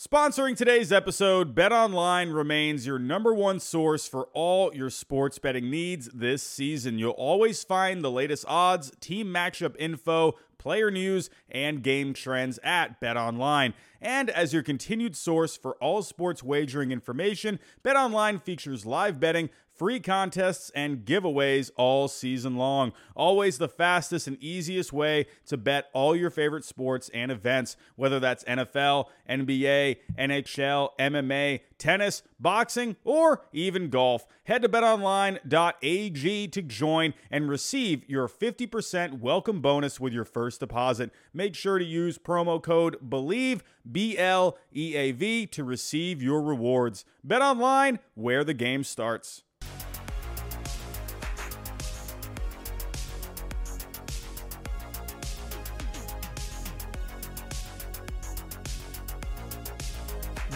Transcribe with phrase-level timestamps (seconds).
[0.00, 6.08] Sponsoring today's episode, BetOnline remains your number one source for all your sports betting needs
[6.14, 6.98] this season.
[6.98, 12.98] You'll always find the latest odds, team matchup info, player news, and game trends at
[12.98, 13.74] BetOnline.
[14.00, 19.50] And as your continued source for all sports wagering information, BetOnline features live betting,
[19.80, 22.92] free contests, and giveaways all season long.
[23.16, 28.20] Always the fastest and easiest way to bet all your favorite sports and events, whether
[28.20, 34.26] that's NFL, NBA, NHL, MMA, tennis, boxing, or even golf.
[34.44, 41.10] Head to betonline.ag to join and receive your 50% welcome bonus with your first deposit.
[41.32, 46.42] Make sure to use promo code BELIEVE, B L E A V, to receive your
[46.42, 47.06] rewards.
[47.24, 49.42] Bet online where the game starts.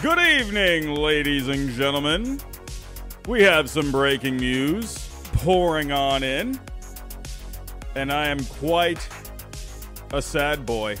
[0.05, 2.39] Good evening, ladies and gentlemen.
[3.27, 6.59] We have some breaking news pouring on in,
[7.95, 9.09] and I am quite
[10.13, 10.97] a sad boy.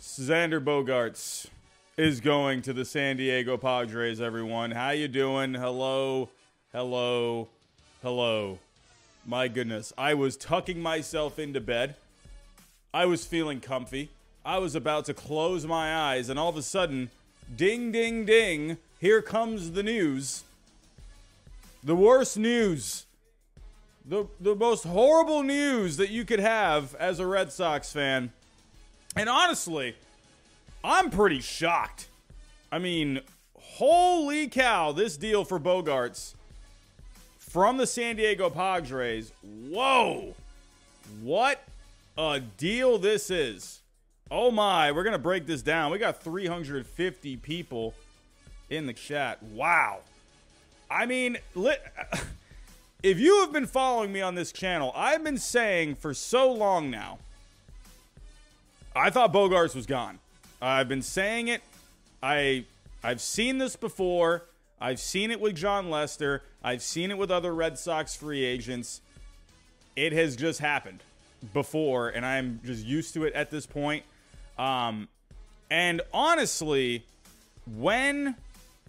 [0.00, 1.48] Xander Bogaerts
[1.98, 4.70] is going to the San Diego Padres, everyone.
[4.70, 5.52] How you doing?
[5.52, 6.30] Hello,
[6.72, 7.48] hello,
[8.00, 8.58] hello.
[9.26, 11.96] My goodness, I was tucking myself into bed.
[12.94, 14.08] I was feeling comfy.
[14.48, 17.10] I was about to close my eyes, and all of a sudden,
[17.54, 20.42] ding, ding, ding, here comes the news.
[21.84, 23.04] The worst news.
[24.06, 28.32] The, the most horrible news that you could have as a Red Sox fan.
[29.14, 29.96] And honestly,
[30.82, 32.08] I'm pretty shocked.
[32.72, 33.20] I mean,
[33.54, 36.32] holy cow, this deal for Bogaerts
[37.38, 39.30] from the San Diego Padres.
[39.42, 40.34] Whoa.
[41.20, 41.62] What
[42.16, 43.80] a deal this is.
[44.30, 45.90] Oh my, we're going to break this down.
[45.90, 47.94] We got 350 people
[48.68, 49.42] in the chat.
[49.42, 50.00] Wow.
[50.90, 51.38] I mean,
[53.02, 56.90] if you have been following me on this channel, I've been saying for so long
[56.90, 57.18] now,
[58.94, 60.18] I thought Bogaerts was gone.
[60.60, 61.62] I've been saying it.
[62.22, 62.64] I
[63.02, 64.44] I've seen this before.
[64.80, 66.42] I've seen it with Jon Lester.
[66.62, 69.00] I've seen it with other Red Sox free agents.
[69.94, 71.02] It has just happened
[71.52, 74.04] before, and I'm just used to it at this point.
[74.58, 75.08] Um,
[75.70, 77.04] and honestly,
[77.76, 78.34] when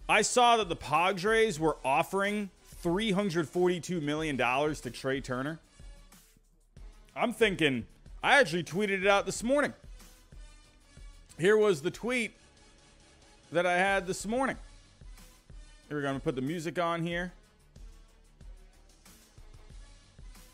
[0.07, 2.49] I saw that the Padres were offering
[2.83, 5.59] $342 million to Trea Turner,
[7.15, 7.85] I'm thinking,
[8.23, 9.73] I actually tweeted it out this morning.
[11.37, 12.31] Here was the tweet
[13.51, 14.57] that I had this morning.
[15.87, 17.31] Here we're going to put the music on here.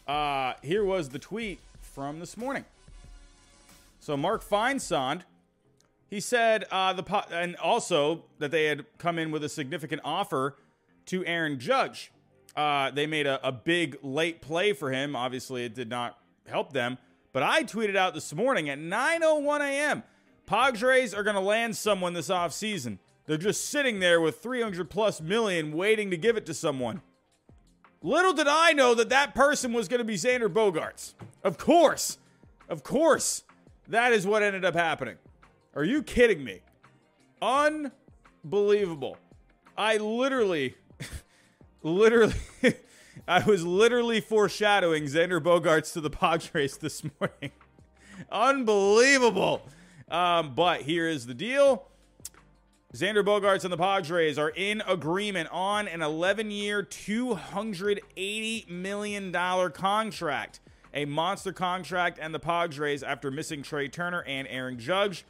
[0.08, 2.66] Uh, here was the tweet from this morning.
[4.06, 5.22] So Mark Feinsand,
[6.08, 10.04] he said uh, the po- and also that they had come in with a significant
[10.06, 10.58] offer
[11.08, 12.12] to Aaron Judge.
[12.56, 15.16] Uh, they made a, a big late play for him.
[15.16, 17.00] Obviously, it did not help them.
[17.34, 20.04] But I tweeted out this morning at 9:01 a.m.
[20.46, 23.00] Padres are going to land someone this offseason.
[23.26, 27.02] They're just sitting there with 300 plus million waiting to give it to someone.
[28.04, 31.16] Little did I know that that person was going to be Xander Bogaerts.
[31.44, 32.20] Of course.
[32.70, 33.42] Of course.
[33.88, 35.16] That is what ended up happening.
[35.76, 36.62] Are you kidding me?
[37.42, 39.18] Unbelievable.
[39.78, 40.76] I literally,
[41.84, 42.34] literally,
[43.28, 47.52] I was literally foreshadowing Xander Bogaerts to the Padres this morning.
[48.32, 49.68] Unbelievable.
[50.10, 51.88] Um, but here is the deal.
[52.94, 59.34] Xander Bogaerts and the Padres are in agreement on an 11 year, $280 million
[59.74, 60.62] contract
[60.96, 65.26] a monster contract, and the Padres, after missing Trea Turner and Aaron Judge,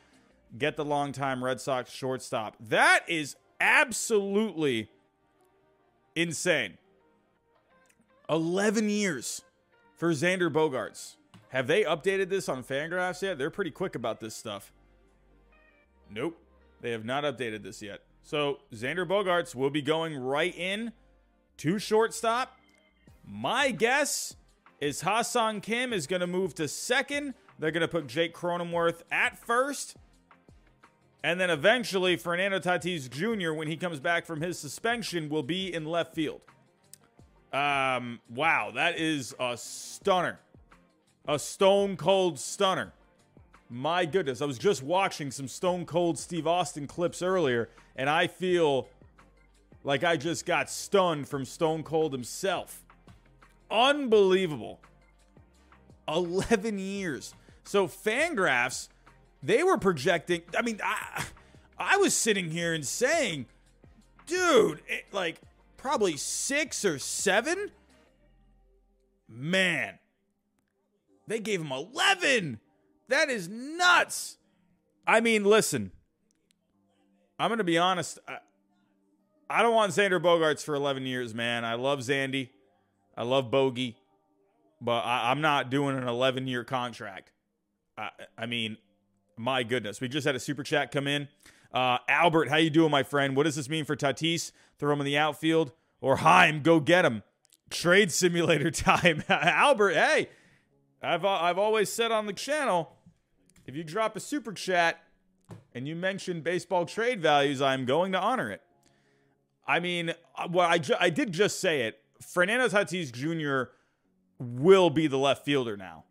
[0.58, 2.56] get the longtime Red Sox shortstop.
[2.60, 4.90] That is absolutely
[6.16, 6.78] insane.
[8.30, 9.42] 11 years
[9.96, 11.16] for Xander Bogaerts.
[11.50, 13.38] Have they updated this on Fangraphs yet?
[13.38, 14.72] They're pretty quick about this stuff.
[16.12, 16.38] Nope.
[16.82, 18.02] They have not updated this yet.
[18.22, 20.92] So Xander Bogaerts will be going right in
[21.58, 22.60] to shortstop.
[23.26, 24.36] My guess
[24.80, 27.34] is Ha-Seong Kim is going to move to second.
[27.60, 29.96] They're going to put Jake Cronenworth at first.
[31.24, 35.74] And then eventually, Fernando Tatis Jr., when he comes back from his suspension, will be
[35.74, 36.42] in left field.
[37.52, 40.40] Um, wow, that is a stunner.
[41.28, 42.94] A stone cold stunner.
[43.70, 48.28] My goodness, I was just watching some stone cold Steve Austin clips earlier, and I
[48.28, 48.88] feel
[49.84, 52.85] like I just got stunned from Stone Cold himself.
[53.70, 54.80] Unbelievable.
[56.08, 57.34] 11 years.
[57.64, 58.90] So Fangraphs,
[59.42, 60.44] they were projecting.
[60.58, 61.26] I mean, I,
[61.78, 63.48] I was sitting here and saying,
[64.28, 65.42] dude, it, like
[65.78, 67.72] probably six or seven.
[69.28, 69.98] Man,
[71.28, 72.60] they gave him 11.
[73.10, 74.38] That is nuts.
[75.08, 75.92] I mean, listen,
[77.40, 78.20] I'm going to be honest.
[78.28, 78.38] I,
[79.50, 81.66] I don't want Xander Bogaerts for 11 years, man.
[81.66, 82.50] I love Zandy.
[83.18, 83.96] I love Bogey.
[84.82, 87.32] But I, am not doing an 11 year contract.
[87.98, 88.78] I, I mean,
[89.38, 90.02] my goodness.
[90.02, 91.28] We just had a super chat come in.
[91.74, 93.36] Uh, Albert, how you doing, my friend?
[93.36, 94.52] What does this mean for Tatis?
[94.78, 95.72] Throw him in the outfield?
[96.02, 97.24] Or Chaim, go get him.
[97.70, 99.24] Trade simulator time.
[99.30, 100.30] Albert, hey,
[101.02, 102.94] I've, I've always said on the channel,
[103.66, 105.02] if you drop a super chat
[105.74, 108.62] and you mention baseball trade values, I'm going to honor it.
[109.68, 112.00] I mean, uh, well, I, ju- I did just say it.
[112.22, 113.72] Fernando Tatis Jr.
[114.40, 116.06] will be the left fielder now,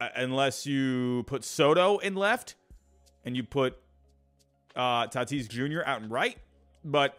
[0.00, 2.54] uh, unless you put Soto in left
[3.24, 3.78] and you put
[4.76, 5.80] uh, Tatis Jr.
[5.84, 6.38] out in right.
[6.84, 7.16] But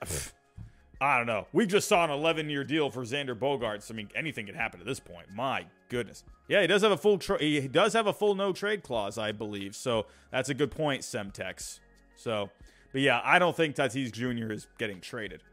[1.02, 1.48] I don't know.
[1.52, 3.92] We just saw an 11 year deal for Xander Bogaerts.
[3.92, 5.28] I mean, anything could happen at this point.
[5.34, 6.24] My goodness.
[6.48, 9.18] Yeah, he does have a full tra- he does have a full no trade clause,
[9.18, 9.76] I believe.
[9.76, 11.80] So that's a good point, Semtex.
[12.16, 12.50] So,
[12.92, 14.54] but yeah, I don't think Tatis Jr.
[14.54, 15.44] is getting traded.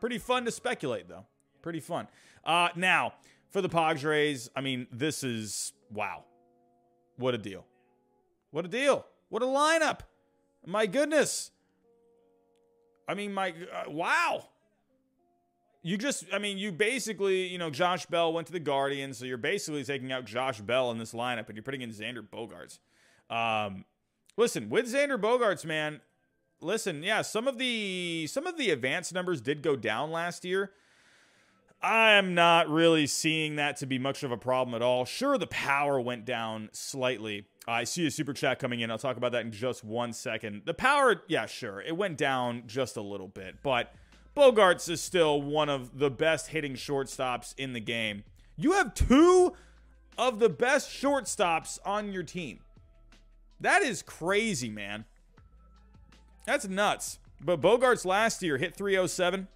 [0.00, 1.24] Pretty fun to speculate though.
[1.62, 2.06] Pretty fun.
[2.44, 3.14] Uh, now
[3.50, 6.24] for the Padres, I mean, this is wow.
[7.16, 7.64] What a deal.
[8.50, 9.06] What a deal.
[9.28, 10.00] What a lineup.
[10.66, 11.50] My goodness.
[13.08, 14.48] I mean, my uh, wow.
[15.82, 19.26] You just, I mean, you basically, you know, Josh Bell went to the Guardians, so
[19.26, 22.78] you're basically taking out Josh Bell in this lineup, and you're putting in Xander Bogaerts.
[23.28, 23.84] Um,
[24.38, 26.00] listen, with Xander Bogaerts, man,
[26.60, 30.72] listen, yeah, some of the some of the advanced numbers did go down last year.
[31.82, 35.04] I'm not really seeing that to be much of a problem at all.
[35.04, 37.46] Sure, the power went down slightly.
[37.66, 38.90] I see a super chat coming in.
[38.90, 40.62] I'll talk about that in just one second.
[40.64, 43.92] The power, yeah, sure, it went down just a little bit, but
[44.36, 48.24] Bogaerts is still one of the best hitting shortstops in the game.
[48.56, 49.54] You have two
[50.18, 52.60] of the best shortstops on your team.
[53.60, 55.04] That is crazy, man.
[56.46, 57.18] That's nuts.
[57.40, 59.48] But Bogaerts last year hit 307,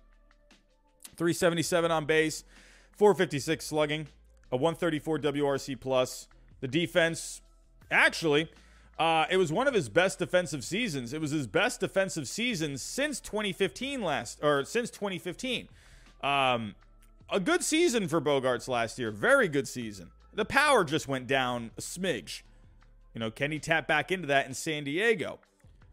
[1.17, 2.45] 377 on base,
[2.93, 4.07] 456 slugging,
[4.51, 6.29] a 134 WRC plus.
[6.61, 7.43] The defense,
[7.91, 8.51] actually,
[8.99, 11.13] uh, it was one of his best defensive seasons.
[11.13, 15.69] It was his best defensive season since 2015 last, or since 2015.
[16.23, 16.75] Um,
[17.31, 19.11] a good season for Bogaerts last year.
[19.11, 20.11] Very good season.
[20.35, 22.43] The power just went down a smidge.
[23.15, 25.39] You know, can he tap back into that in San Diego?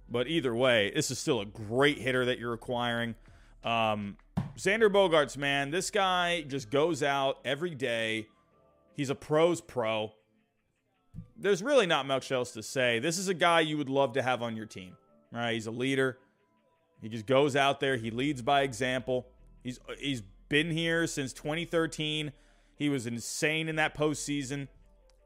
[0.10, 3.16] But either way, this is still a great hitter that you're acquiring.
[3.64, 4.18] Um,
[4.58, 8.28] Xander Bogaerts, man, this guy just goes out every day.
[8.96, 10.14] He's a pro's pro
[11.38, 13.00] there's really not much else to say.
[13.00, 14.96] This is a guy you would love to have on your team,
[15.32, 15.54] right?
[15.54, 16.18] He's a leader.
[17.02, 17.98] He just goes out there.
[17.98, 19.28] He leads by example.
[19.64, 22.32] He's he's been here since 2013.
[22.78, 24.68] He was insane in that postseason,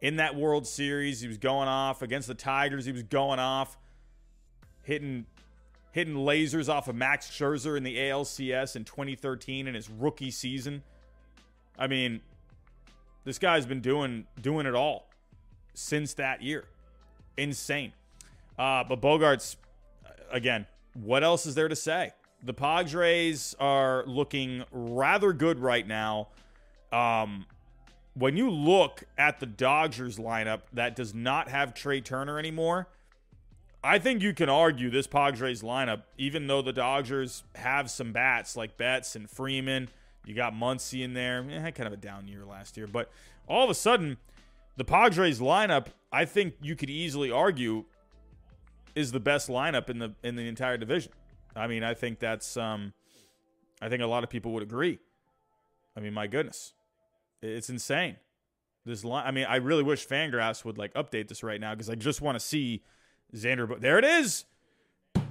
[0.01, 1.21] in that World Series.
[1.21, 2.85] He was going off against the Tigers.
[2.85, 3.77] He was going off,
[4.83, 5.25] hitting
[5.91, 10.83] hitting lasers off of Max Scherzer in the ALCS in 2013 in his rookie season.
[11.77, 12.21] I mean,
[13.23, 15.07] this guy's been doing doing it all
[15.73, 16.65] since that year.
[17.37, 17.93] Insane.
[18.57, 19.55] Uh, but Bogaerts,
[20.31, 22.11] again, what else is there to say?
[22.43, 26.27] The Padres are looking rather good right now.
[26.91, 27.45] Um,
[28.13, 32.87] when you look at the Dodgers lineup that does not have Trea Turner anymore,
[33.83, 38.57] I think you can argue this Padres lineup, even though the Dodgers have some bats
[38.57, 39.89] like Betts and Freeman,
[40.25, 41.45] you got Muncy in there.
[41.49, 43.09] Eh, had kind of a down year last year, but
[43.47, 44.17] all of a sudden,
[44.75, 47.85] the Padres lineup, I think you could easily argue,
[48.95, 51.13] is the best lineup in the in the entire division.
[51.55, 52.93] I mean, I think that's um,
[53.81, 54.99] I think a lot of people would agree.
[55.95, 56.73] I mean, my goodness,
[57.41, 58.17] it's insane.
[58.85, 59.25] This line.
[59.25, 62.21] I mean, I really wish Fangraphs would like update this right now because I just
[62.21, 62.83] want to see
[63.33, 63.67] Xander.
[63.67, 64.45] But there it is.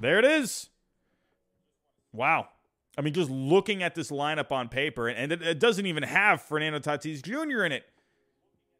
[0.00, 0.68] There it is.
[2.12, 2.48] Wow.
[2.96, 6.80] I mean, just looking at this lineup on paper, and it, doesn't even have Fernando
[6.80, 7.64] Tatis Jr.
[7.64, 7.84] in it.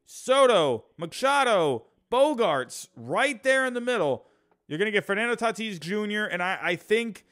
[0.06, 4.24] Soto, Machado, Bogaerts, right there in the middle.
[4.66, 6.24] You're gonna get Fernando Tatis Jr.
[6.24, 7.26] and I, I think,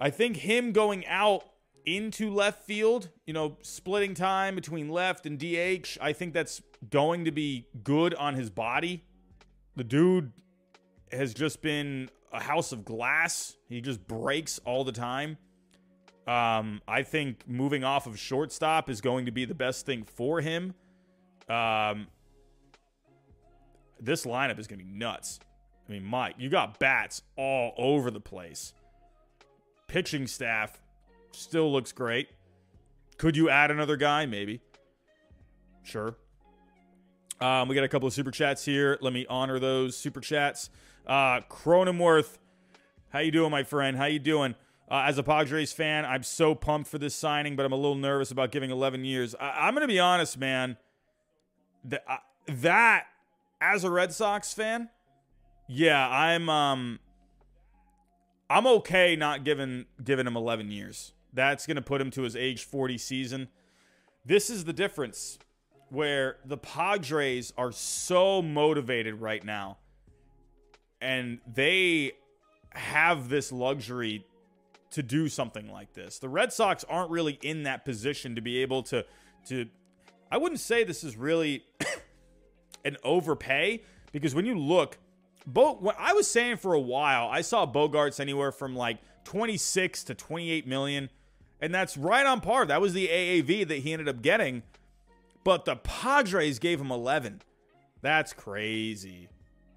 [0.00, 1.44] I think him going out
[1.84, 5.98] into left field, you know, splitting time between left and DH.
[6.00, 9.04] I think that's going to be good on his body.
[9.76, 10.32] The dude
[11.16, 13.56] has just been a house of glass.
[13.68, 15.38] He just breaks all the time.
[16.26, 20.40] Um, I think moving off of shortstop is going to be the best thing for
[20.40, 20.74] him.
[21.48, 22.06] Um,
[24.00, 25.38] this lineup is going to be nuts.
[25.86, 28.72] I mean, Mike, you got bats all over the place.
[29.86, 30.80] Pitching staff
[31.32, 32.28] still looks great.
[33.18, 34.24] Could you add another guy?
[34.24, 34.60] Maybe.
[35.82, 36.16] Sure.
[37.40, 38.96] Um, we got a couple of super chats here.
[39.02, 40.70] Let me honor those super chats.
[41.06, 42.38] Uh, Cronenworth,
[43.10, 43.96] how you doing, my friend?
[43.96, 44.54] How you doing?
[44.90, 47.94] Uh, as a Padres fan, I'm so pumped for this signing, but I'm a little
[47.94, 49.34] nervous about giving 11 years.
[49.38, 50.76] I- am going to be honest, man.
[51.84, 52.16] That, uh,
[52.48, 53.06] that,
[53.60, 54.88] as a Red Sox fan,
[55.66, 56.98] yeah, I'm um,
[58.50, 61.12] I'm okay not giving giving him 11 years.
[61.32, 63.48] That's going to put him to his age 40 season.
[64.24, 65.38] This is the difference
[65.88, 69.78] where the Padres are so motivated right now
[71.04, 72.12] and they
[72.70, 74.24] have this luxury
[74.90, 76.18] to do something like this.
[76.18, 79.04] The Red Sox aren't really in that position to be able to
[79.48, 79.66] to
[80.32, 81.62] I wouldn't say this is really
[82.84, 83.82] an overpay
[84.12, 84.98] because when you look
[85.46, 90.04] Bo, what I was saying for a while, I saw Bogaerts anywhere from like 26
[90.04, 91.10] to 28 million,
[91.60, 92.64] and that's right on par.
[92.64, 94.62] That was the AAV that he ended up getting,
[95.44, 97.42] but the Padres gave him 11.
[98.00, 99.28] That's crazy.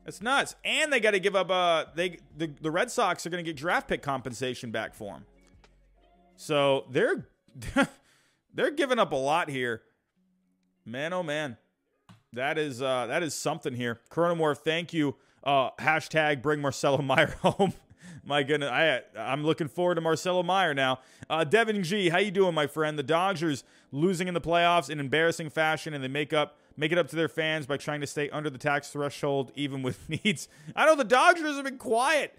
[0.08, 0.56] That's nuts.
[0.64, 1.52] And they got to give up.
[1.52, 5.16] Uh, they the, the Red Sox are going to get draft pick compensation back for
[5.16, 5.26] him.
[6.38, 7.28] So they're
[8.54, 9.82] they're giving up a lot here.
[10.86, 11.58] Man, oh man,
[12.32, 14.00] that is uh, that is something here.
[14.10, 15.18] Cronenworth, thank you.
[15.44, 17.74] Uh, hashtag bring Marcelo Meyer home.
[18.24, 21.00] my goodness, I I'm looking forward to Marcelo Meyer now.
[21.30, 22.98] Uh, Devin G, how you doing, my friend?
[22.98, 26.98] The Dodgers losing in the playoffs in embarrassing fashion, and they make up make it
[26.98, 30.48] up to their fans by trying to stay under the tax threshold, even with needs.
[30.76, 32.38] I know the Dodgers have been quiet.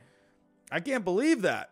[0.71, 1.71] I can't believe that.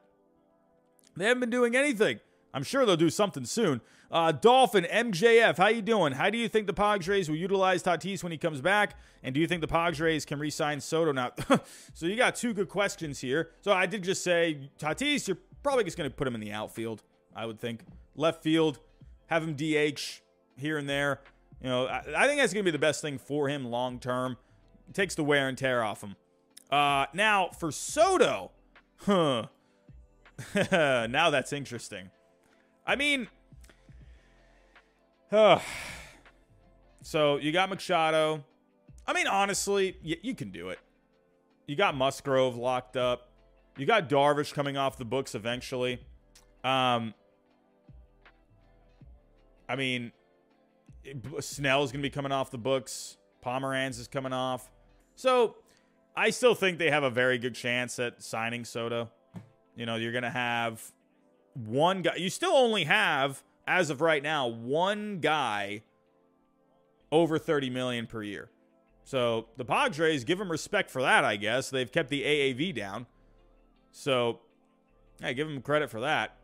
[1.17, 2.21] They haven't been doing anything.
[2.53, 3.81] I'm sure they'll do something soon.
[4.11, 6.13] Uh, Dolphin MJF, how you doing?
[6.13, 8.95] How do you think the Padres will utilize Tatis when he comes back?
[9.23, 11.33] And do you think the Padres can re-sign Soto now?
[11.95, 13.51] so you got two good questions here.
[13.63, 16.53] So I did just say Tatis, you're probably just going to put him in the
[16.53, 17.03] outfield.
[17.35, 17.81] I would think
[18.15, 18.79] left field,
[19.27, 20.23] have him DH
[20.57, 21.21] here and there.
[21.63, 23.99] You know, I, I think that's going to be the best thing for him long
[23.99, 24.37] term.
[24.93, 26.17] Takes the wear and tear off him.
[26.71, 28.51] Uh, now for Soto,
[28.99, 29.47] huh?
[30.71, 32.11] now that's interesting.
[32.87, 33.29] I mean,
[35.33, 35.59] uh,
[37.03, 38.45] so you got Machado.
[39.07, 40.79] I mean, honestly, y- you can do it.
[41.67, 43.31] You got Musgrove locked up.
[43.77, 46.01] You got Darvish coming off the books eventually.
[46.65, 47.13] Um,
[49.69, 50.13] I mean,
[51.41, 53.17] Snell's going to be coming off the books.
[53.45, 54.71] Pomeranz is coming off.
[55.15, 55.57] So
[56.17, 59.11] I still think they have a very good chance at signing Soto.
[59.77, 60.83] You know, you're going to have
[61.55, 62.17] one guy.
[62.17, 65.83] You still only have, as of right now, one guy
[67.13, 68.51] over 30 million per year.
[69.05, 71.71] So the Padres give them respect for that, I guess.
[71.71, 73.07] They've kept the AAV down.
[73.93, 74.41] So,
[75.23, 76.37] I hey, give them credit for that.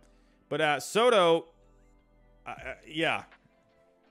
[0.49, 1.47] But uh, Soto,
[2.47, 3.25] uh, uh, yeah,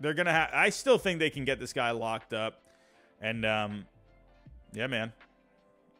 [0.01, 0.50] they're gonna have.
[0.53, 2.62] I still think they can get this guy locked up,
[3.22, 3.86] and um,
[4.74, 5.13] yeah, man.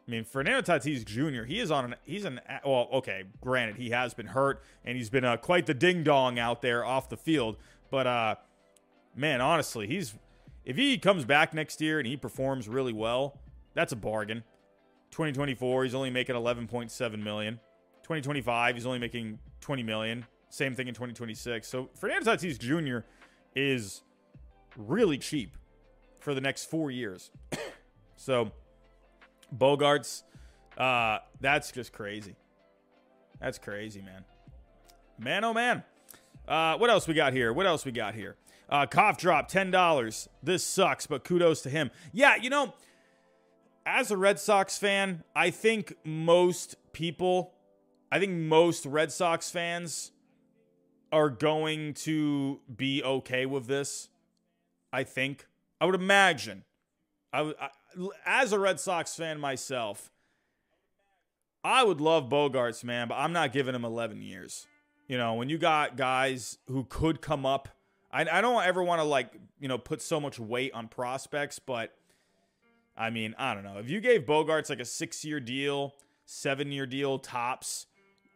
[0.06, 1.44] I mean, Fernando Tatis Jr.
[1.44, 1.94] He is on an.
[2.02, 2.40] He's an.
[2.64, 3.24] Well, okay.
[3.40, 6.84] Granted, he has been hurt and he's been uh, quite the ding dong out there
[6.84, 7.56] off the field.
[7.90, 8.34] But uh,
[9.14, 10.14] man, honestly, he's
[10.64, 13.38] if he comes back next year and he performs really well,
[13.74, 14.42] that's a bargain.
[15.12, 17.60] 2024, he's only making 11.7 million.
[18.02, 20.24] 2025, he's only making 20 million.
[20.48, 21.68] Same thing in 2026.
[21.68, 23.06] So Fernando Tatis Jr.
[23.54, 24.02] is
[24.76, 25.56] really cheap
[26.20, 27.30] for the next four years.
[28.16, 28.52] so
[29.56, 30.22] Bogaerts,
[30.78, 32.36] uh, that's just crazy.
[33.40, 34.24] That's crazy, man.
[35.18, 35.82] Man, oh man.
[36.46, 37.52] Uh, what else we got here?
[37.52, 38.36] What else we got here?
[38.68, 40.28] Uh, cough drop, $10.
[40.42, 41.90] This sucks, but kudos to him.
[42.12, 42.72] Yeah, you know,
[43.84, 47.52] as a Red Sox fan, I think most people,
[48.10, 50.11] I think most Red Sox fans
[51.12, 54.08] are going to be okay with this.
[54.92, 55.46] I think.
[55.80, 56.64] I would imagine.
[57.32, 57.68] I, I
[58.26, 60.10] as a Red Sox fan myself,
[61.64, 64.66] I would love Bogaerts, man, but I'm not giving him 11 years.
[65.08, 67.68] You know, when you got guys who could come up,
[68.12, 71.58] I, I don't ever want to like, you know, put so much weight on prospects,
[71.58, 71.94] but
[72.96, 73.78] I mean, I don't know.
[73.78, 77.86] If you gave Bogaerts like a six year deal, seven year deal tops,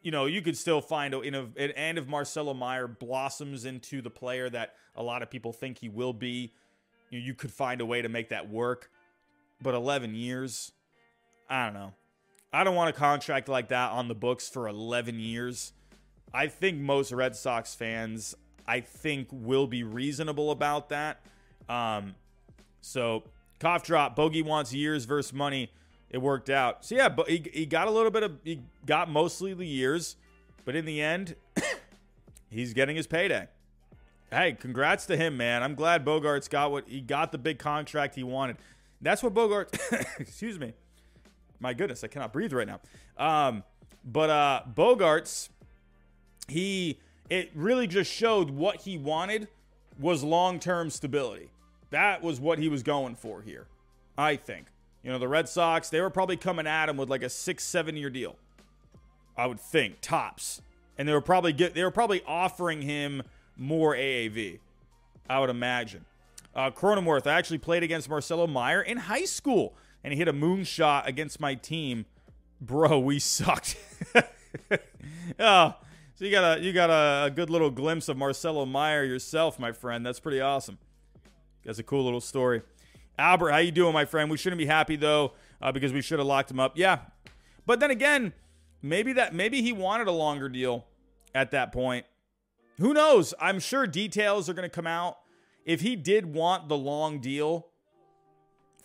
[0.06, 4.48] you know, you could still find a, and if Marcelo Meyer blossoms into the player
[4.48, 6.52] that a lot of people think he will be,
[7.10, 8.88] you, know, you could find a way to make that work.
[9.60, 10.70] But 11 years,
[11.50, 11.92] I don't know.
[12.52, 15.72] I don't want a contract like that on the books for 11 years.
[16.32, 21.20] I think most Red Sox fans, I think, will be reasonable about that.
[21.68, 22.14] Um,
[22.80, 23.24] so,
[23.58, 24.14] cough drop.
[24.14, 25.72] Bogey wants years versus money.
[26.16, 26.82] It worked out.
[26.82, 30.16] So yeah, but he, he got a little bit of he got mostly the years,
[30.64, 31.36] but in the end,
[32.50, 33.48] he's getting his payday.
[34.32, 35.62] Hey, congrats to him, man.
[35.62, 38.56] I'm glad Bogaerts got what he got the big contract he wanted.
[39.02, 39.78] That's what Bogaerts.
[40.18, 40.72] excuse me.
[41.60, 42.80] My goodness, I cannot breathe right now.
[43.18, 43.62] Um,
[44.02, 45.50] but uh, Bogaerts,
[46.48, 49.48] he it really just showed what he wanted
[49.98, 51.50] was long term stability.
[51.90, 53.66] That was what he was going for here,
[54.16, 54.68] I think.
[55.06, 57.62] You know, the Red Sox, they were probably coming at him with like a six,
[57.62, 58.34] seven year deal.
[59.36, 60.60] I would think, tops.
[60.98, 63.22] And they were probably get they were probably offering him
[63.56, 64.58] more AAV.
[65.30, 66.06] I would imagine.
[66.56, 70.32] Uh, Cronenworth, I actually played against Marcelo Meyer in high school, and he hit a
[70.32, 72.06] moonshot against my team.
[72.60, 73.76] Bro, we sucked.
[75.38, 75.76] oh,
[76.16, 79.56] so you got a you got a, a, good little glimpse of Marcelo Meyer yourself,
[79.60, 80.04] my friend.
[80.04, 80.78] That's pretty awesome.
[81.64, 82.62] That's a cool little story.
[83.18, 84.30] Albert, how you doing, my friend?
[84.30, 86.76] We shouldn't be happy though, uh, because we should have locked him up.
[86.76, 86.98] Yeah,
[87.64, 88.32] but then again,
[88.82, 90.86] maybe that maybe he wanted a longer deal
[91.34, 92.06] at that point.
[92.78, 93.32] Who knows?
[93.40, 95.18] I'm sure details are going to come out.
[95.64, 97.68] If he did want the long deal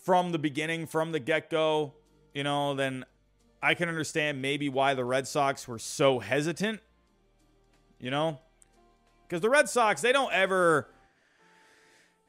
[0.04, 1.94] from the beginning, from the get go,
[2.34, 3.06] you know, then
[3.62, 6.82] I can understand maybe why the Red Sox were so hesitant
[8.02, 8.40] you know?
[9.28, 10.90] Because the Red Sox, they don't ever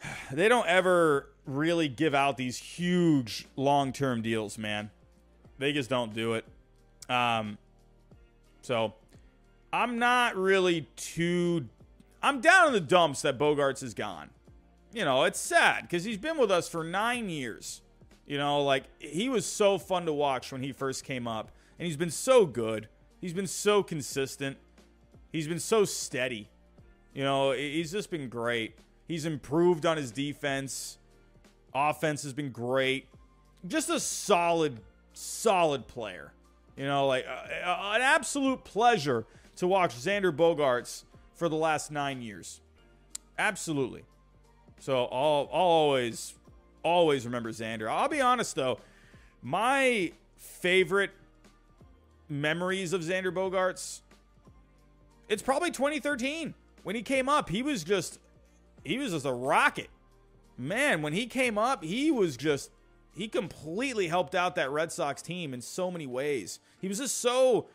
[0.32, 4.90] they don't ever really give out these huge long-term deals, man.
[5.58, 6.44] They just don't do it.
[7.08, 7.58] Um
[8.62, 8.94] so
[9.72, 11.68] I'm not really too
[12.22, 14.30] I'm down in the dumps that Bogaerts is gone.
[14.92, 17.80] You know, it's sad because he's been with us for nine years.
[18.26, 21.86] You know, like he was so fun to watch when he first came up, and
[21.86, 22.88] he's been so good.
[23.20, 24.56] He's been so consistent.
[25.32, 26.48] He's been so steady.
[27.14, 28.76] You know, he's just been great.
[29.12, 30.96] He's improved on his defense.
[31.74, 33.08] Offense has been great.
[33.66, 34.80] Just a solid,
[35.12, 36.32] solid player.
[36.78, 41.90] You know, like uh, uh, an absolute pleasure to watch Xander Bogaerts for the last
[41.92, 42.62] nine years.
[43.38, 44.04] Absolutely.
[44.80, 46.32] So I'll, I'll always,
[46.82, 47.90] always remember Xander.
[47.90, 48.78] I'll be honest though,
[49.42, 51.10] my favorite
[52.30, 54.00] memories of Xander Bogaerts,
[55.28, 57.50] it's probably 2013 when he came up.
[57.50, 58.18] He was just
[58.84, 59.88] he was just a rocket.
[60.58, 62.70] Man, when he came up, he was just
[63.14, 66.60] he completely helped out that Red Sox team in so many ways.
[66.80, 67.66] He was just so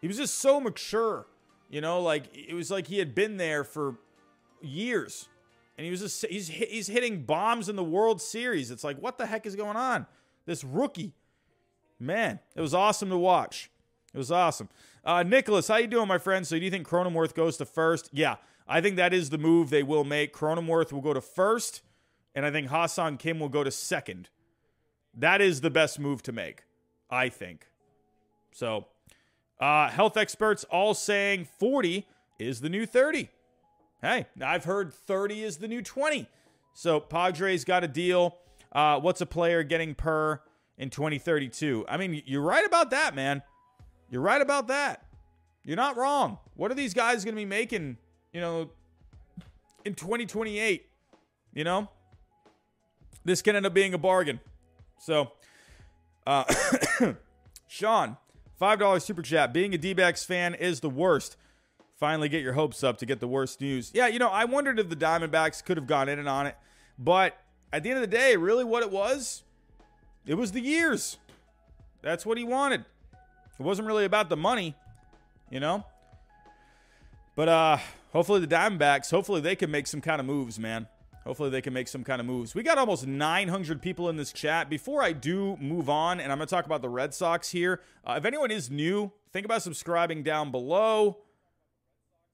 [0.00, 1.26] he was just so mature.
[1.68, 3.96] You know, like it was like he had been there for
[4.60, 5.28] years.
[5.78, 8.70] And he was just he's he's hitting bombs in the World Series.
[8.70, 10.06] It's like what the heck is going on?
[10.46, 11.14] This rookie.
[11.98, 13.70] Man, it was awesome to watch.
[14.12, 14.68] It was awesome.
[15.04, 16.46] Uh, Nicholas, how you doing, my friend?
[16.46, 18.10] So do you think Cronenworth goes to first?
[18.12, 18.36] Yeah,
[18.70, 20.32] I think that is the move they will make.
[20.32, 21.82] Cronenworth will go to first,
[22.36, 24.28] and I think Ha-Seong Kim will go to second.
[25.12, 26.62] That is the best move to make,
[27.10, 27.66] I think.
[28.52, 28.86] So,
[29.60, 32.06] uh, health experts all saying 40
[32.38, 33.28] is the new 30.
[34.00, 36.28] Hey, I've heard 30 is the new 20.
[36.72, 38.36] So Padres got a deal.
[38.72, 40.40] Uh, what's a player getting per
[40.78, 41.84] in 2032?
[41.88, 43.42] I mean, you're right about that, man.
[44.08, 45.04] You're right about that.
[45.64, 46.38] You're not wrong.
[46.54, 47.98] What are these guys going to be making,
[48.32, 48.70] you know,
[49.84, 50.86] in 2028?
[51.54, 51.88] You know?
[53.24, 54.40] This can end up being a bargain.
[54.98, 55.32] So,
[56.26, 56.44] uh,
[57.68, 58.16] Sean,
[58.60, 59.52] $5 super chat.
[59.52, 61.36] Being a D backs fan is the worst.
[61.98, 63.90] Finally get your hopes up to get the worst news.
[63.92, 66.56] Yeah, you know, I wondered if the Diamondbacks could have gone in and on it.
[66.98, 67.36] But
[67.72, 69.42] at the end of the day, really what it was,
[70.26, 71.18] it was the years.
[72.02, 72.84] That's what he wanted.
[73.58, 74.74] It wasn't really about the money,
[75.50, 75.84] you know?
[77.36, 77.78] But uh
[78.12, 80.86] hopefully the Diamondbacks, hopefully they can make some kind of moves, man.
[81.24, 82.54] Hopefully they can make some kind of moves.
[82.54, 84.70] We got almost 900 people in this chat.
[84.70, 87.82] Before I do move on, and I'm going to talk about the Red Sox here,
[88.04, 91.18] uh, if anyone is new, think about subscribing down below.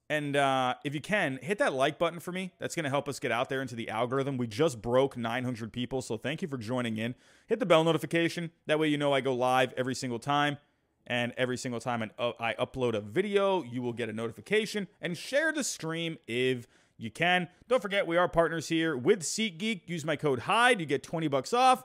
[0.09, 2.53] And uh, if you can, hit that like button for me.
[2.61, 4.37] That's going to help us get out there into the algorithm.
[4.37, 7.17] We just broke 900 people, so thank you for joining in.
[7.49, 8.53] Hit the bell notification.
[8.67, 10.59] That way you know I go live every single time.
[11.07, 14.89] And every single time uh, I upload a video, you will get a notification.
[15.01, 16.67] And share the stream if
[16.99, 17.49] you can.
[17.69, 19.83] Don't forget, we are partners here with SeatGeek.
[19.87, 21.85] Use my code HIDE, You get 20 bucks off.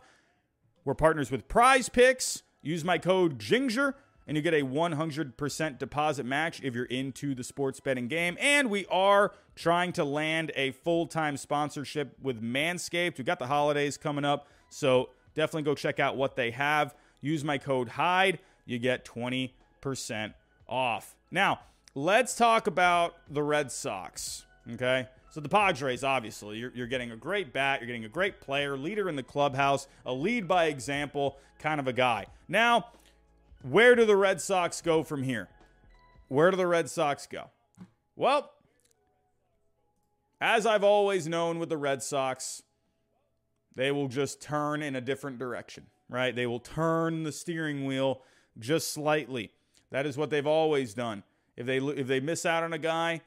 [0.85, 2.43] We're partners with Prize Picks.
[2.63, 3.95] Use my code GINGER
[4.27, 8.37] and you get a 100% deposit match if you're into the sports betting game.
[8.39, 13.17] And we are trying to land a full time sponsorship with Manscaped.
[13.17, 16.95] We've got the holidays coming up, so definitely go check out what they have.
[17.19, 19.51] Use my code HYDE, you get 20%
[20.67, 21.15] off.
[21.29, 21.59] Now,
[21.95, 24.45] let's talk about the Red Sox.
[24.73, 25.07] Okay.
[25.31, 28.75] So the Padres, obviously, you're, you're, getting a great bat, you're getting a great player,
[28.77, 32.25] leader in the clubhouse, a lead by example kind of a guy.
[32.49, 32.87] Now,
[33.61, 35.47] where do the Red Sox go from here?
[36.27, 37.49] Where do the Red Sox go?
[38.17, 38.51] Well,
[40.41, 42.63] as I've always known with the Red Sox,
[43.75, 46.35] they will just turn in a different direction, right?
[46.35, 48.21] They will turn the steering wheel
[48.59, 49.51] just slightly.
[49.91, 51.23] That is what they've always done.
[51.57, 53.21] If they if they miss out on a guy,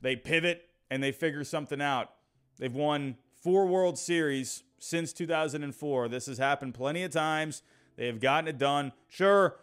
[0.00, 2.10] they pivot and they figure something out.
[2.58, 6.08] They've won four World Series since 2004.
[6.08, 7.62] This has happened plenty of times.
[7.96, 8.92] They have gotten it done.
[9.08, 9.56] Sure,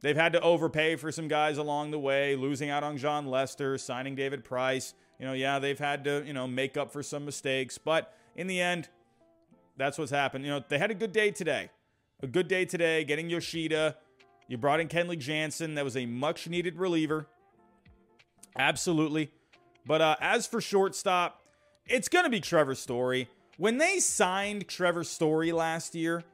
[0.00, 3.76] they've had to overpay for some guys along the way, losing out on Jon Lester,
[3.76, 4.94] signing David Price.
[5.18, 8.46] You know, yeah, they've had to, you know, make up for some mistakes, but in
[8.46, 8.88] the end,
[9.76, 10.44] that's what's happened.
[10.44, 11.70] You know, they had a good day today.
[12.22, 13.96] A good day today, getting Yoshida.
[14.48, 15.74] You brought in Kenley Jansen.
[15.74, 17.26] That was a much needed reliever.
[18.58, 19.30] Absolutely.
[19.86, 21.42] But uh, as for shortstop,
[21.86, 23.28] it's going to be Trevor Story.
[23.58, 26.24] When they signed Trevor Story last year,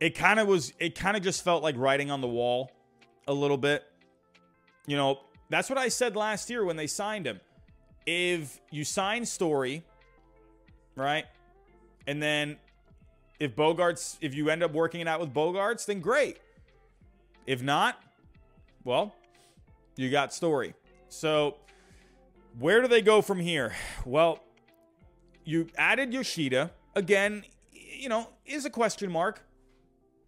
[0.00, 2.72] it kind of was, it kind of just felt like writing on the wall
[3.28, 3.84] a little bit.
[4.86, 7.40] You know, that's what I said last year when they signed him.
[8.06, 9.84] If you sign Story,
[10.96, 11.26] right?
[12.06, 12.56] And then
[13.38, 16.38] if Bogaerts, if you end up working it out with Bogaerts, then great.
[17.50, 18.00] If not,
[18.84, 19.12] well,
[19.96, 20.72] you got Story.
[21.08, 21.56] So
[22.60, 23.74] where do they go from here?
[24.06, 24.38] Well,
[25.42, 26.70] you added Yoshida.
[26.94, 29.42] Again, you know, is a question mark.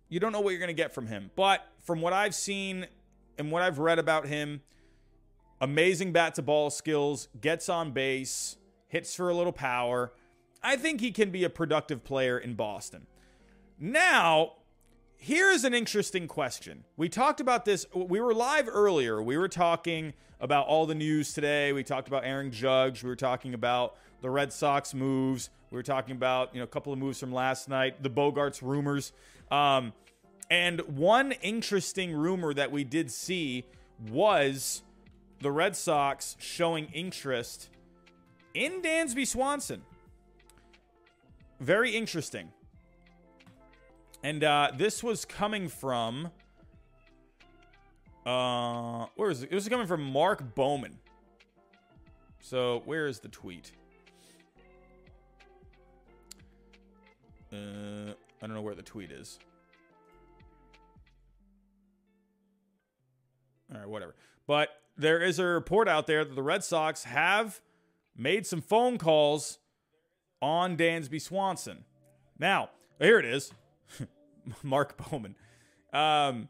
[0.09, 1.31] You don't know what you're going to get from him.
[1.37, 2.89] But from what I've seen
[3.39, 4.61] and what I've read about him,
[5.61, 8.57] amazing bat to ball skills, gets on base,
[8.89, 10.13] hits for a little power.
[10.61, 13.07] I think he can be a productive player in Boston.
[13.79, 14.55] Now,
[15.23, 16.83] here is an interesting question.
[16.97, 17.87] We talked about this.
[17.95, 19.23] We were live earlier.
[19.23, 21.73] We were talking about all the news today.
[21.73, 23.05] We talked about Aaron Judge.
[23.05, 25.49] We were talking about the Red Sox moves.
[25.71, 28.63] We were talking about you know a couple of moves from last night, the Bogaerts
[28.63, 29.13] rumors.
[29.49, 29.93] Um,
[30.51, 33.65] and one interesting rumor that we did see
[34.11, 34.83] was
[35.41, 37.69] the Red Sox showing interest
[38.55, 39.83] in Dansby Swanson.
[41.61, 42.51] Very interesting.
[44.23, 46.31] And uh, this was coming from.
[48.25, 49.51] Uh, where is it?
[49.51, 50.99] It was coming from Mark Bowman.
[52.41, 53.73] So where is the tweet?
[57.53, 59.39] Uh, I don't know where the tweet is.
[63.73, 64.15] All right, whatever.
[64.47, 67.61] But there is a report out there that the Red Sox have
[68.17, 69.59] made some phone calls
[70.41, 71.85] on Dansby Swanson.
[72.39, 73.53] Now, here it is.
[74.63, 75.37] Mark Bowman.
[75.93, 76.49] Um,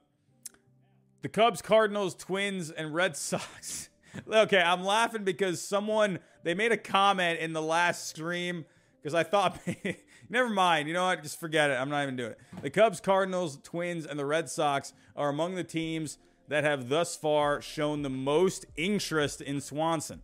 [1.22, 3.88] the Cubs, Cardinals, Twins, and Red Sox.
[4.33, 8.64] okay, I'm laughing because someone they made a comment in the last stream
[9.00, 9.59] because I thought,
[10.28, 10.88] never mind.
[10.88, 11.22] You know what?
[11.22, 11.74] Just forget it.
[11.74, 12.38] I'm not even doing it.
[12.62, 17.16] The Cubs, Cardinals, Twins, and the Red Sox are among the teams that have thus
[17.16, 20.22] far shown the most interest in Swanson.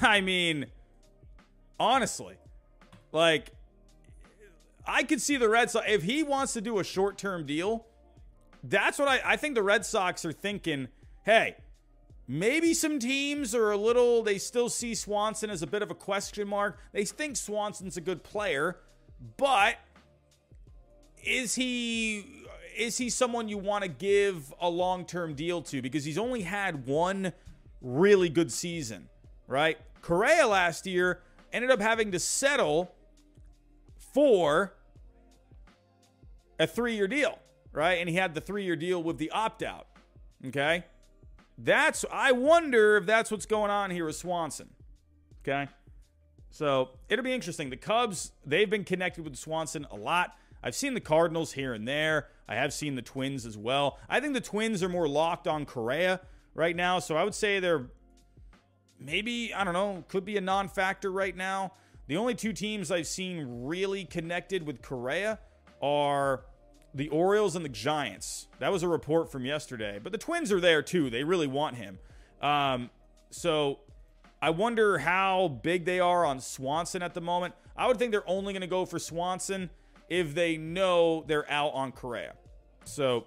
[0.00, 0.66] I mean,
[1.78, 2.36] honestly,
[3.12, 3.50] like
[4.86, 7.86] I could see the Red Sox if he wants to do a short term deal.
[8.62, 10.88] That's what I, I think the Red Sox are thinking.
[11.24, 11.56] Hey,
[12.28, 15.94] maybe some teams are a little, they still see Swanson as a bit of a
[15.94, 16.78] question mark.
[16.92, 18.78] They think Swanson's a good player,
[19.36, 19.76] but
[21.24, 22.24] is he
[22.76, 25.82] is he someone you want to give a long term deal to?
[25.82, 27.32] Because he's only had one
[27.80, 29.08] really good season,
[29.48, 29.78] right?
[30.02, 31.20] Correa last year
[31.52, 32.94] ended up having to settle
[34.12, 34.74] for
[36.58, 37.38] a three year deal,
[37.72, 37.94] right?
[37.94, 39.86] And he had the three year deal with the opt out.
[40.46, 40.84] Okay.
[41.58, 44.68] That's, I wonder if that's what's going on here with Swanson.
[45.42, 45.68] Okay.
[46.50, 47.70] So it'll be interesting.
[47.70, 50.36] The Cubs, they've been connected with Swanson a lot.
[50.62, 52.28] I've seen the Cardinals here and there.
[52.48, 53.98] I have seen the Twins as well.
[54.08, 56.20] I think the Twins are more locked on Correa
[56.54, 56.98] right now.
[56.98, 57.86] So I would say they're
[58.98, 61.72] maybe, I don't know, could be a non factor right now.
[62.08, 65.38] The only two teams I've seen really connected with Correa
[65.86, 66.44] are
[66.94, 68.48] the Orioles and the Giants.
[68.58, 70.00] That was a report from yesterday.
[70.02, 71.10] But the Twins are there too.
[71.10, 71.98] They really want him.
[72.40, 72.90] Um,
[73.30, 73.80] so
[74.40, 77.54] I wonder how big they are on Swanson at the moment.
[77.76, 79.70] I would think they're only going to go for Swanson
[80.08, 82.34] if they know they're out on Correa.
[82.84, 83.26] So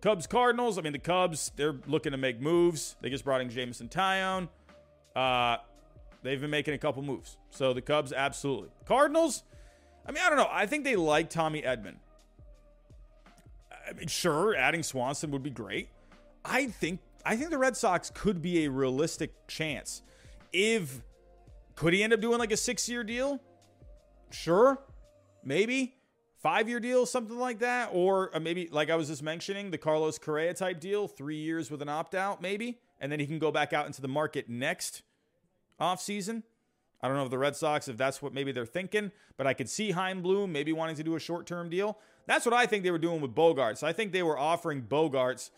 [0.00, 2.96] Cubs Cardinals, I mean, the Cubs, they're looking to make moves.
[3.02, 4.48] They just brought in Jameson Taillon.
[5.14, 5.58] Uh,
[6.22, 7.36] they've been making a couple moves.
[7.50, 8.70] So the Cubs, absolutely.
[8.86, 9.42] Cardinals,
[10.06, 10.48] I mean, I don't know.
[10.50, 11.94] I think they like Tommy Edman.
[13.88, 15.88] I mean, sure, adding Swanson would be great.
[16.44, 20.02] I think I think the Red Sox could be a realistic chance.
[20.52, 21.02] If
[21.76, 23.40] could he end up doing like a six year deal?
[24.30, 24.78] Sure,
[25.44, 25.94] maybe
[26.42, 29.78] five year deal, something like that, or uh, maybe like I was just mentioning the
[29.78, 33.38] Carlos Correa type deal, three years with an opt out, maybe, and then he can
[33.38, 35.02] go back out into the market next
[35.78, 36.42] off season.
[37.02, 39.54] I don't know if the Red Sox, if that's what maybe they're thinking, but I
[39.54, 41.98] could see Chaim Bloom maybe wanting to do a short term deal.
[42.26, 43.82] That's what I think they were doing with Bogaerts.
[43.82, 45.50] I think they were offering Bogaerts.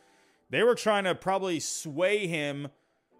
[0.48, 2.68] They were trying to probably sway him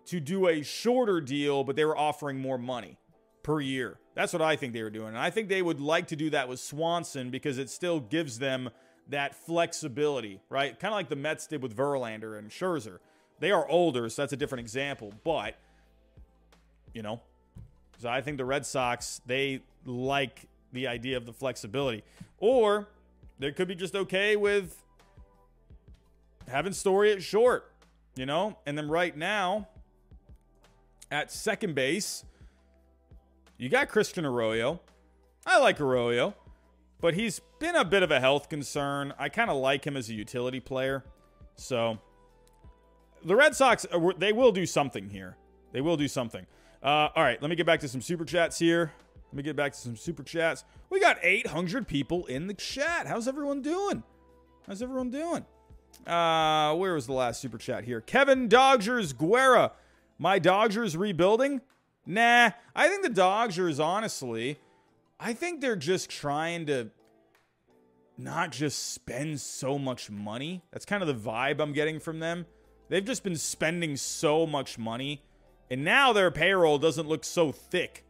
[0.06, 2.98] to do a shorter deal, but they were offering more money
[3.42, 3.98] per year.
[4.14, 5.08] That's what I think they were doing.
[5.08, 8.38] And I think they would like to do that with Swanson because it still gives
[8.38, 8.70] them
[9.08, 10.78] that flexibility, right?
[10.78, 12.98] Kind of like the Mets did with Verlander and Scherzer.
[13.40, 15.12] They are older, so that's a different example.
[15.24, 15.56] But,
[16.94, 17.20] you know,
[18.04, 22.04] so I think the Red Sox, they like the idea of the flexibility.
[22.36, 22.86] Or
[23.38, 24.76] they could be just okay with
[26.46, 27.72] having Story at short,
[28.14, 28.58] you know?
[28.66, 29.68] And then right now,
[31.10, 32.26] at second base,
[33.56, 34.80] you got Christian Arroyo.
[35.46, 36.34] I like Arroyo,
[37.00, 39.14] but he's been a bit of a health concern.
[39.18, 41.04] I kind of like him as a utility player.
[41.56, 41.98] So
[43.24, 45.38] the Red Sox, uh, they will do something here.
[45.72, 46.46] They will do something.
[46.84, 48.92] Uh, all right, let me get back to some super chats here.
[49.32, 50.64] Let me get back to some super chats.
[50.90, 53.06] We got 800 people in the chat.
[53.06, 54.02] How's everyone doing?
[54.66, 55.46] How's everyone doing?
[56.06, 58.02] Uh, where was the last super chat here?
[58.02, 59.72] Kevin Dodgers Guerra.
[60.18, 61.62] My Dodgers rebuilding?
[62.04, 64.58] Nah, I think the Dodgers, honestly,
[65.18, 66.90] I think they're just trying to
[68.18, 70.62] not just spend so much money.
[70.70, 72.44] That's kind of the vibe I'm getting from them.
[72.90, 75.22] They've just been spending so much money,
[75.74, 78.04] and now their payroll doesn't look so thick.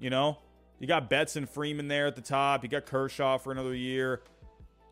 [0.00, 0.38] You know,
[0.80, 2.64] you got Betts and Freeman there at the top.
[2.64, 4.22] You got Kershaw for another year.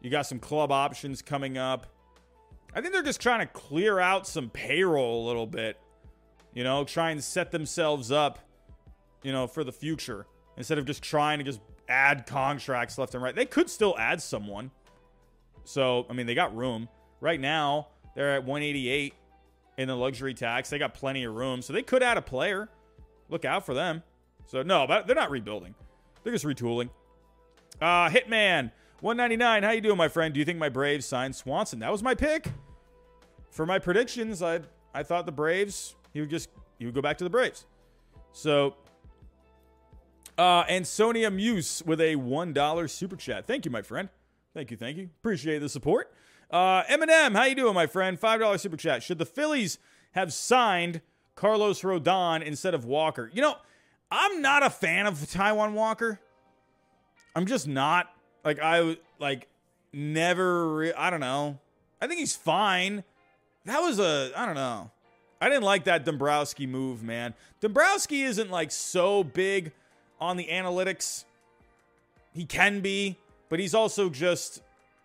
[0.01, 1.87] You got some club options coming up.
[2.73, 5.77] I think they're just trying to clear out some payroll a little bit
[6.55, 8.39] you know, try and set themselves up,
[9.23, 13.23] you know, for the future instead of just trying to just add contracts left and
[13.23, 13.35] right.
[13.35, 14.71] They could still add someone.
[15.65, 16.89] So, I mean, they got room.
[17.21, 19.15] Right now, they're at 188
[19.81, 20.69] in the luxury tax.
[20.69, 21.63] They got plenty of room.
[21.63, 22.69] So they could add a player.
[23.31, 24.03] Look out for them.
[24.45, 25.75] So, no, but they're not rebuilding.
[26.23, 26.91] They're just retooling.
[27.81, 29.63] Uh, Hitman, 199.
[29.63, 30.35] How you doing, my friend?
[30.35, 31.79] Do you think my Braves signed Swanson?
[31.79, 32.49] That was my pick.
[33.51, 34.61] For my predictions, I
[34.95, 37.67] I thought the Braves he would just he would go back to the Braves.
[38.33, 38.77] So
[40.39, 43.47] uh and Sonia Muse with a one dollar super chat.
[43.49, 44.09] Thank you, my friend.
[44.55, 45.11] Thank you, thank you.
[45.21, 46.13] Appreciate the support.
[46.51, 48.19] Uh Eminem, how you doing, my friend?
[48.19, 49.03] Five dollar super chat.
[49.03, 49.79] Should the Phillies
[50.13, 51.01] have signed
[51.37, 53.31] Carlos Rodon instead of Walker?
[53.33, 53.57] You know,
[54.11, 56.21] I'm not a fan of Taijuan Walker.
[57.37, 58.13] I'm just not.
[58.45, 59.47] Like I like
[59.93, 60.75] never.
[60.75, 61.59] Re- I don't know.
[62.01, 63.05] I think he's fine.
[63.67, 64.33] That was a.
[64.35, 64.91] I don't know.
[65.41, 67.35] I didn't like that Dombrowski move, man.
[67.61, 69.73] Dombrowski isn't like so big
[70.21, 71.25] on the analytics.
[72.35, 73.17] He can be,
[73.49, 74.61] but he's also just,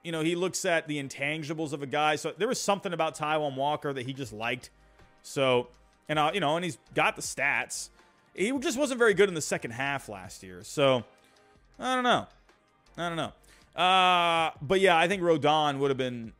[0.05, 2.15] you know, he looks at the intangibles of a guy.
[2.15, 4.69] So there was something about Taijuan Walker that he just liked.
[5.23, 5.67] So,
[6.07, 7.89] and uh, you know, and he's got the stats.
[8.35, 10.61] He just wasn't very good in the second half last year.
[10.63, 11.03] So,
[11.79, 12.27] I don't know.
[12.97, 13.81] I don't know.
[13.81, 16.33] Uh, but yeah, I think Rodon would have been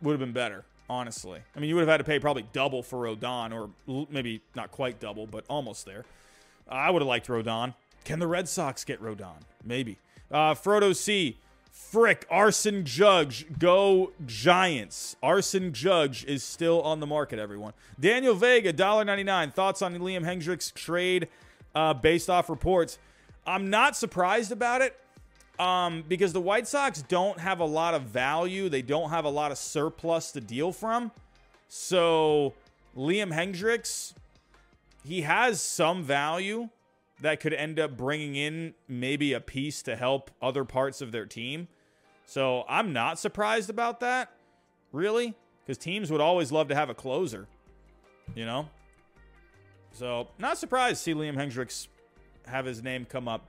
[0.00, 1.38] would have been better honestly.
[1.54, 3.70] I mean, you would have had to pay probably double for Rodon, or
[4.10, 6.04] maybe not quite double, but almost there.
[6.68, 7.74] I would have liked Rodon.
[8.04, 9.40] Can the Red Sox get Rodon?
[9.64, 9.98] Maybe.
[10.30, 11.38] Uh, Frodo C.
[11.70, 15.16] Frick, Arson Judge, go Giants.
[15.22, 17.72] Arson Judge is still on the market, everyone.
[17.98, 19.52] Daniel Vega, $1.99.
[19.52, 21.28] Thoughts on Liam Hendriks trade
[21.74, 22.98] uh, based off reports?
[23.46, 24.96] I'm not surprised about it
[25.58, 28.68] um, because the White Sox don't have a lot of value.
[28.68, 31.10] They don't have a lot of surplus to deal from.
[31.68, 32.54] So
[32.96, 34.14] Liam Hendriks,
[35.04, 36.68] he has some value
[37.20, 41.26] that could end up bringing in maybe a piece to help other parts of their
[41.26, 41.68] team.
[42.26, 44.32] So I'm not surprised about that,
[44.92, 47.46] really, because teams would always love to have a closer,
[48.34, 48.68] you know?
[49.92, 51.88] So not surprised to see Liam Hendriks
[52.46, 53.48] have his name come up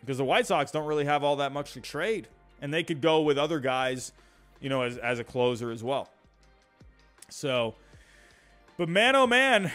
[0.00, 2.28] because the White Sox don't really have all that much to trade.
[2.60, 4.12] And they could go with other guys,
[4.60, 6.08] you know, as, as a closer as well.
[7.30, 7.74] So,
[8.76, 9.72] but man, oh man,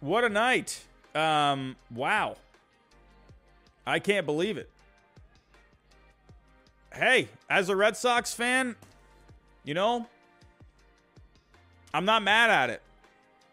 [0.00, 0.82] what a night.
[1.14, 2.36] Um, wow.
[3.86, 4.70] I can't believe it.
[6.94, 8.76] Hey, as a Red Sox fan,
[9.64, 10.06] you know,
[11.94, 12.82] I'm not mad at it.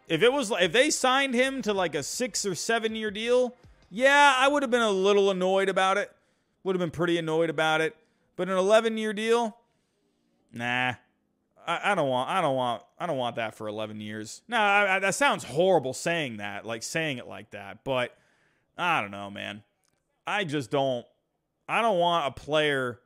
[0.07, 3.55] If it was if they signed him to like a 6 or 7 year deal,
[3.89, 6.11] yeah, I would have been a little annoyed about it.
[6.63, 7.95] Would have been pretty annoyed about it.
[8.35, 9.57] But an 11 year deal,
[10.53, 10.93] nah.
[11.67, 12.29] I, I, don't want.
[12.29, 12.81] I don't want.
[12.97, 14.41] I don't want that for 11 years.
[14.47, 17.83] No, I, I, that sounds horrible saying that, like saying it like that.
[17.83, 18.17] But
[18.77, 19.63] I don't know, man.
[20.25, 21.05] I just don't.
[21.67, 22.99] I don't want a player.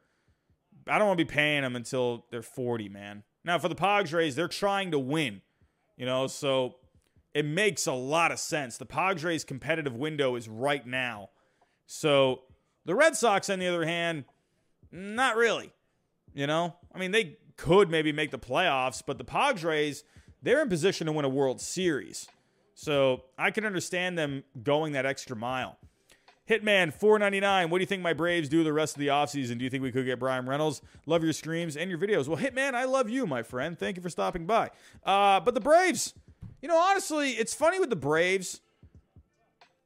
[0.87, 3.23] I don't want to be paying them until they're 40, man.
[3.43, 5.41] Now for the Padres, they're trying to win.
[5.97, 6.75] You know, so
[7.33, 8.77] it makes a lot of sense.
[8.77, 11.29] The Padres' competitive window is right now.
[11.85, 12.41] So
[12.85, 14.25] the Red Sox, on the other hand,
[14.91, 15.71] not really.
[16.33, 20.03] You know, I mean, they could maybe make the playoffs, but the Padres,
[20.41, 22.27] they're in position to win a World Series.
[22.73, 25.77] So I can understand them going that extra mile.
[26.49, 27.69] Hitman 499.
[27.69, 29.59] What do you think my Braves do the rest of the offseason?
[29.59, 30.81] Do you think we could get Bryan Reynolds?
[31.05, 32.27] Love your streams and your videos.
[32.27, 33.77] Well, Hitman, I love you, my friend.
[33.77, 34.71] Thank you for stopping by.
[35.05, 36.15] Uh, but the Braves,
[36.63, 38.61] you know, honestly, it's funny with the Braves.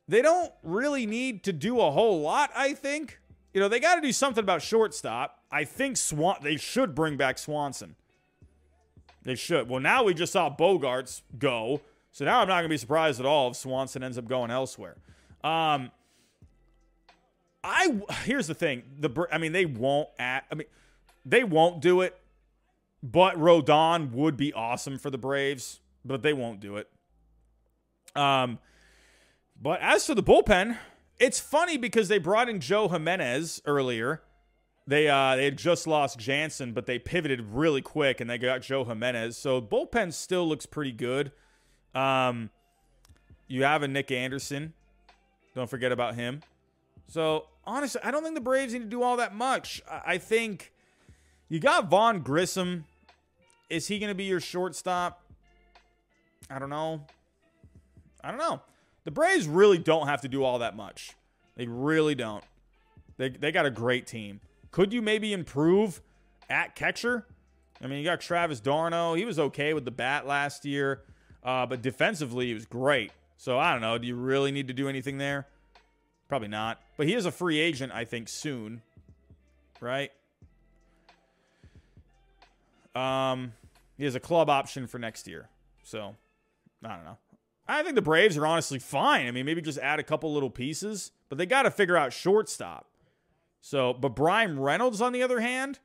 [0.07, 3.19] They don't really need to do a whole lot, I think.
[3.55, 5.39] You know, they got to do something about shortstop.
[5.49, 7.95] I think Swan they should bring back Swanson.
[9.23, 9.69] They should.
[9.69, 11.79] Well, now we just saw Bogaerts go.
[12.11, 14.51] So now I'm not going to be surprised at all if Swanson ends up going
[14.51, 14.97] elsewhere.
[15.41, 15.89] Um
[17.63, 18.83] I here's the thing.
[18.99, 20.67] The I mean they won't at I mean
[21.25, 22.19] they won't do it.
[23.01, 26.89] But Rodon would be awesome for the Braves but they won't do it.
[28.17, 28.59] Um,
[29.61, 30.77] but as for the bullpen,
[31.19, 34.21] it's funny because they brought in Joe Jimenez earlier.
[34.87, 38.61] They uh they had just lost Jansen, but they pivoted really quick and they got
[38.61, 39.37] Joe Jimenez.
[39.37, 41.31] So bullpen still looks pretty good.
[41.95, 42.49] Um,
[43.47, 44.73] you have a Nick Anderson.
[45.55, 46.41] Don't forget about him.
[47.07, 49.81] So honestly, I don't think the Braves need to do all that much.
[49.89, 50.73] I think
[51.49, 52.85] you got Vaughn Grissom.
[53.69, 55.23] Is he going to be your shortstop?
[56.49, 57.01] I don't know.
[58.23, 58.61] I don't know.
[59.05, 61.11] The Braves really don't have to do all that much.
[61.55, 62.43] They really don't.
[63.17, 64.41] They, they got a great team.
[64.71, 66.01] Could you maybe improve
[66.49, 67.25] at catcher?
[67.81, 69.13] I mean, you got Travis d'Arnaud.
[69.13, 71.03] He was okay with the bat last year,
[71.43, 73.11] uh, but defensively, he was great.
[73.37, 73.97] So I don't know.
[73.97, 75.47] Do you really need to do anything there?
[76.27, 76.81] Probably not.
[76.97, 78.81] But he is a free agent, I think, soon.
[79.79, 80.11] Right?
[82.95, 83.53] Um,
[83.97, 85.47] he has a club option for next year.
[85.83, 86.15] So
[86.83, 87.17] I don't know.
[87.67, 89.27] I think the Braves are honestly fine.
[89.27, 92.13] I mean, maybe just add a couple little pieces, but they got to figure out
[92.13, 92.87] shortstop.
[93.61, 95.79] So, but Bryan Reynolds, on the other hand,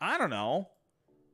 [0.00, 0.68] I don't know.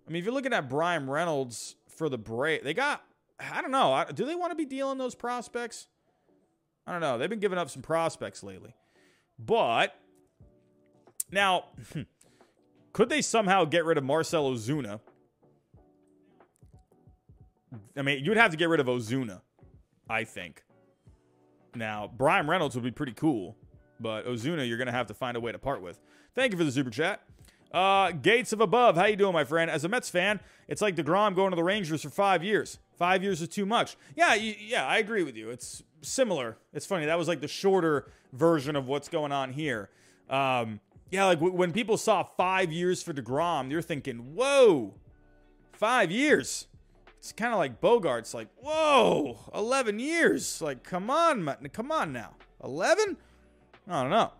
[0.07, 3.03] I mean, if you're looking at Bryan Reynolds for the Braves, they got,
[3.41, 4.05] I don't know.
[4.15, 5.89] Do they want to be dealing those prospects?
[6.87, 7.19] I don't know.
[7.19, 8.75] They've been giving up some prospects lately.
[9.39, 9.95] But
[11.31, 11.65] now,
[12.93, 15.01] could they somehow get rid of Marcell Ozuna?
[17.97, 19.41] I mean, you would have to get rid of Ozuna,
[20.09, 20.63] I think.
[21.75, 23.57] Now, Bryan Reynolds would be pretty cool,
[24.01, 26.01] but Ozuna, you're going to have to find a way to part with.
[26.35, 27.23] Thank you for the super chat.
[27.73, 29.71] Uh, Gates of Above, how you doing, my friend?
[29.71, 32.79] As a Mets fan, it's like DeGrom going to the Rangers for five years.
[32.97, 33.97] Five years is too much.
[34.17, 35.51] Yeah, you, yeah, I agree with you.
[35.51, 36.57] It's similar.
[36.73, 37.07] It's funny.
[37.07, 39.91] That was like the shorter version of what's going on here.
[40.31, 40.81] Um,
[41.11, 44.95] yeah, like w- when people saw five years for DeGrom, you're thinking, whoa,
[45.73, 46.67] five years
[47.19, 50.63] it's kind of like Bogaerts like, whoa, 11 years.
[50.63, 52.35] Like, come on, come on now.
[52.63, 53.17] 11?
[53.89, 54.33] I don't know.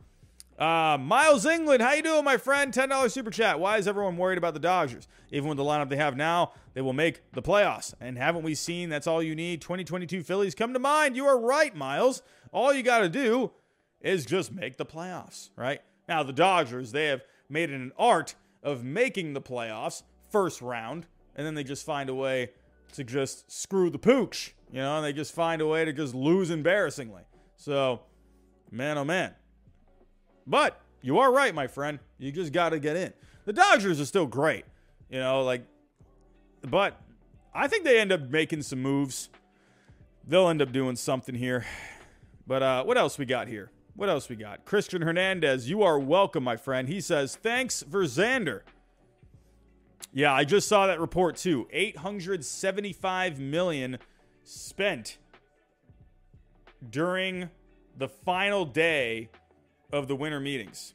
[0.59, 2.73] Uh, Miles England, how you doing, my friend?
[2.73, 3.61] $10 super chat.
[3.61, 5.07] Why is everyone worried about the Dodgers?
[5.31, 7.95] Even with the lineup they have now, they will make the playoffs.
[8.01, 9.61] And haven't we seen that's all you need?
[9.61, 11.15] 2022 Phillies come to mind.
[11.15, 12.23] You are right, Miles.
[12.53, 13.53] All you got to do
[14.01, 15.81] is just make the playoffs, right?
[16.09, 21.07] Now, the Dodgers, they have made it an art of making the playoffs first round,
[21.37, 22.51] and then they just find a way
[22.93, 26.15] to just screw the pooch, you know, and they just find a way to just
[26.15, 27.23] lose embarrassingly.
[27.57, 28.01] So,
[28.71, 29.35] man, oh man.
[30.47, 31.99] But you are right, my friend.
[32.19, 33.13] You just got to get in.
[33.45, 34.65] The Dodgers are still great,
[35.11, 35.63] you know, like,
[36.63, 37.01] but
[37.55, 39.31] I think they end up making some moves.
[40.27, 41.65] They'll end up doing something here.
[42.47, 43.71] But uh, what else we got here?
[43.95, 44.65] What else we got?
[44.65, 46.89] Christian Hernandez, you are welcome, my friend.
[46.89, 48.61] He says, thanks for Xander.
[50.19, 51.69] Yeah, I just saw that report too.
[51.71, 53.99] 875 million
[54.43, 55.17] spent
[56.91, 57.51] during
[57.97, 59.29] the final day
[59.93, 60.95] of the winter meetings.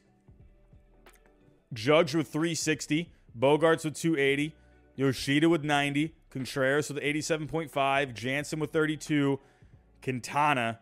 [1.72, 4.54] Judge with 360, Bogaerts with 280,
[4.94, 9.40] Yoshida with 90, Contreras with 87.5, Jansen with 32,
[10.02, 10.80] Quintana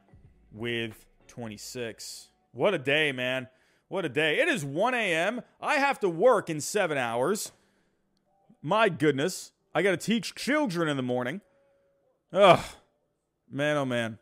[0.53, 2.31] with 26.
[2.51, 3.47] What a day, man.
[3.87, 4.41] What a day.
[4.41, 5.43] It is 1 a.m.
[5.61, 7.53] I have to work in seven hours.
[8.63, 9.53] My goodness.
[9.75, 11.41] I got to teach children in the morning.
[12.33, 12.65] Ugh.
[13.51, 14.19] Man, oh man.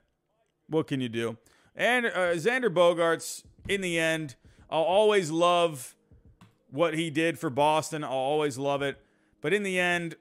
[0.69, 1.37] What can you do?
[1.77, 4.37] And uh, Xander Bogaerts, in the end,
[4.71, 5.95] I'll always love
[6.71, 8.03] what he did for Boston.
[8.03, 8.99] I'll always love it.
[9.41, 10.17] But in the end,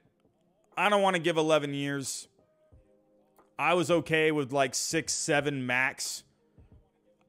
[0.76, 2.28] I don't want to give 11 years.
[3.58, 6.24] I was okay with like six, seven max.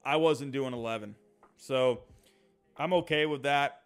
[0.04, 1.16] I wasn't doing 11.
[1.58, 2.02] So
[2.78, 3.81] I'm okay with that.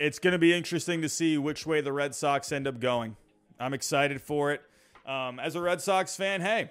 [0.00, 3.16] It's going to be interesting to see which way the Red Sox end up going.
[3.58, 4.62] I'm excited for it.
[5.04, 6.70] Um, as a Red Sox fan, hey,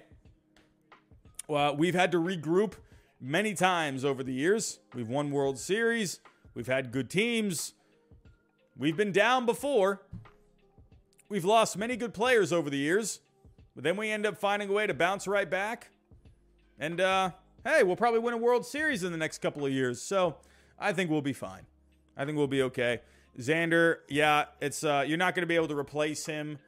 [1.46, 2.72] well, we've had to regroup
[3.20, 4.80] many times over the years.
[4.96, 6.18] We've won World Series,
[6.54, 7.74] we've had good teams,
[8.76, 10.02] we've been down before.
[11.28, 13.20] We've lost many good players over the years,
[13.76, 15.90] but then we end up finding a way to bounce right back.
[16.80, 17.30] And uh,
[17.64, 20.02] hey, we'll probably win a World Series in the next couple of years.
[20.02, 20.38] So
[20.80, 21.66] I think we'll be fine.
[22.16, 23.02] I think we'll be okay.
[23.38, 26.58] Xander, yeah, it's uh, you're not going to be able to replace him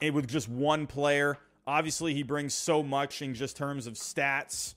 [0.00, 1.38] with just one player.
[1.66, 4.74] Obviously, he brings so much in just terms of stats,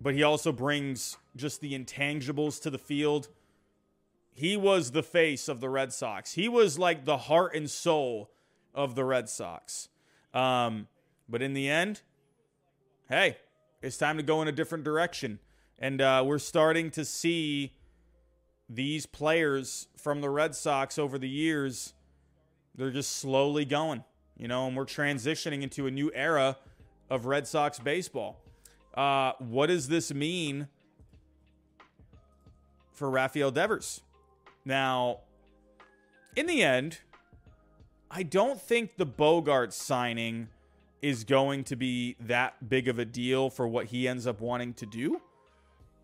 [0.00, 3.28] but he also brings just the intangibles to the field.
[4.32, 6.32] He was the face of the Red Sox.
[6.32, 8.30] He was like the heart and soul
[8.74, 9.88] of the Red Sox.
[10.32, 10.86] Um,
[11.28, 12.02] but in the end,
[13.08, 13.36] hey,
[13.82, 15.40] it's time to go in a different direction.
[15.78, 17.72] And uh, we're starting to see
[18.68, 21.94] these players from the Red Sox over the years,
[22.74, 24.04] they're just slowly going,
[24.36, 26.56] you know, and we're transitioning into a new era
[27.10, 28.40] of Red Sox baseball.
[28.94, 30.68] Uh, what does this mean
[32.92, 34.02] for Rafael Devers?
[34.64, 35.20] Now,
[36.36, 36.98] in the end,
[38.10, 40.48] I don't think the Bogaerts signing
[41.00, 44.74] is going to be that big of a deal for what he ends up wanting
[44.74, 45.20] to do.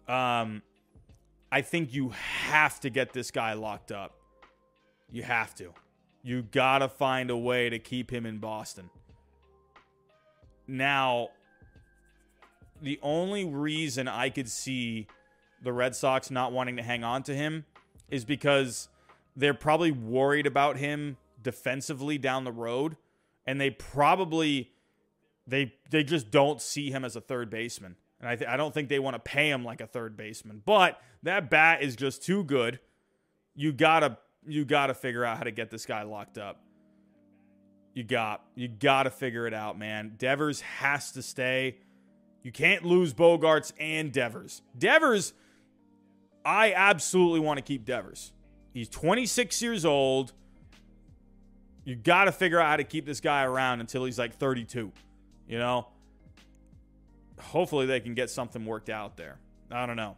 [0.07, 0.63] Um,
[1.55, 4.17] I think you have to get this guy locked up.
[5.09, 5.73] You have to.
[6.25, 8.91] You got to find a way to keep him in Boston.
[10.67, 11.29] Now,
[12.83, 15.07] the only reason I could see
[15.63, 17.67] the Red Sox not wanting to hang on to him
[18.11, 18.89] is because
[19.37, 22.97] they're probably worried about him defensively down the road
[23.47, 24.73] and they probably
[25.47, 27.95] they they just don't see him as a third baseman,
[28.25, 30.63] and I th- I don't think they want to pay him like a third baseman.
[30.65, 32.81] But that bat is just too good.
[33.55, 34.17] You gotta
[34.47, 36.63] you gotta figure out how to get this guy locked up.
[37.93, 40.15] You got you gotta figure it out, man.
[40.17, 41.77] Devers has to stay.
[42.43, 44.63] You can't lose Bogaerts and Devers.
[44.77, 45.35] Devers,
[46.47, 48.33] I absolutely want to keep Devers.
[48.73, 50.33] He's 26 years old.
[51.85, 54.91] You got to figure out how to keep this guy around until he's like 32.
[55.47, 55.89] You know,
[57.45, 59.39] hopefully they can get something worked out there.
[59.71, 60.17] I don't know.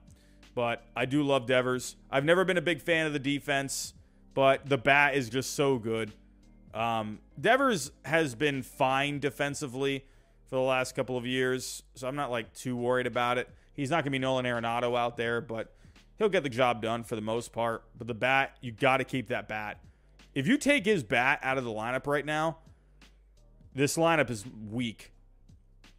[0.55, 1.97] But I do love Devers.
[2.11, 3.93] I've never been a big fan of the defense,
[4.35, 6.13] but the bat is just so good.
[6.73, 10.05] Um, Devers has been fine defensively
[10.49, 13.49] for the last couple of years, so I'm not like too worried about it.
[13.75, 15.75] He's not going to be Nolan Arenado out there, but
[16.19, 17.85] he'll get the job done for the most part.
[17.97, 19.81] But the bat, you got to keep that bat.
[20.35, 22.59] If you take his bat out of the lineup right now,
[23.75, 25.13] this lineup is weak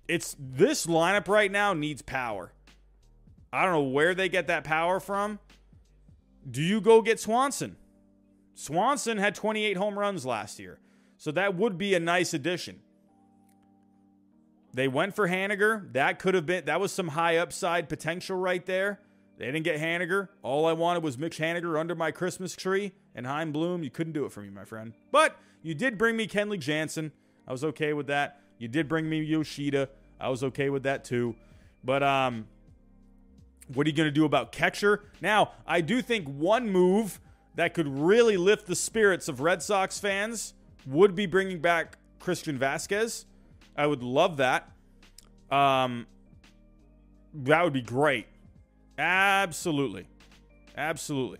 [0.07, 2.53] it's this lineup right now needs power.
[3.51, 5.39] I don't know where they get that power from.
[6.49, 7.75] Do you go get Swanson?
[8.53, 10.79] Swanson had 28 home runs last year.
[11.17, 12.79] So that would be a nice addition.
[14.73, 15.91] They went for Haniger.
[15.93, 18.99] That could have been that was some high upside potential right there.
[19.37, 20.29] They didn't get Haniger.
[20.41, 23.83] All I wanted was Mitch Haniger under my Christmas tree and Chaim Bloom.
[23.83, 24.93] You couldn't do it for me, my friend.
[25.11, 27.11] But you did bring me Kenley Jansen.
[27.47, 28.41] I was okay with that.
[28.57, 29.89] You did bring me Yoshida.
[30.19, 31.35] I was okay with that too.
[31.83, 32.47] But um
[33.73, 35.03] What are you going to do about catcher?
[35.21, 37.19] Now, I do think one move
[37.55, 40.53] that could really lift the spirits of Red Sox fans
[40.85, 43.25] would be bringing back Christian Vázquez.
[43.75, 44.71] I would love that.
[45.51, 46.07] Um,
[47.33, 48.27] that would be great.
[48.97, 50.07] Absolutely.
[50.75, 51.39] Absolutely.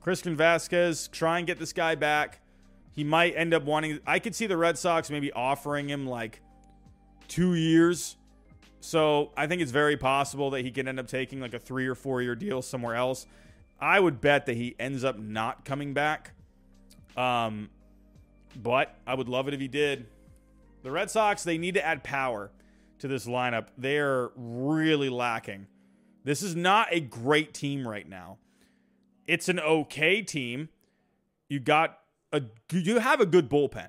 [0.00, 2.40] Christian Vázquez, try and get this guy back.
[2.92, 4.00] He might end up wanting.
[4.06, 6.40] I could see the Red Sox maybe offering him like
[7.34, 8.16] two years.
[8.78, 11.88] So I think it's very possible that he could end up taking like a three
[11.88, 13.26] or four year deal somewhere else.
[13.80, 16.32] I would bet that he ends up not coming back.
[17.16, 17.70] Um,
[18.62, 20.06] but I would love it if he did.
[20.84, 22.52] The Red Sox, they need to add power
[23.00, 23.66] to this lineup.
[23.76, 25.66] They're really lacking.
[26.22, 28.38] This is not a great team right now.
[29.26, 30.68] It's an okay team.
[31.48, 31.98] You got
[32.32, 33.88] a you have a good bullpen.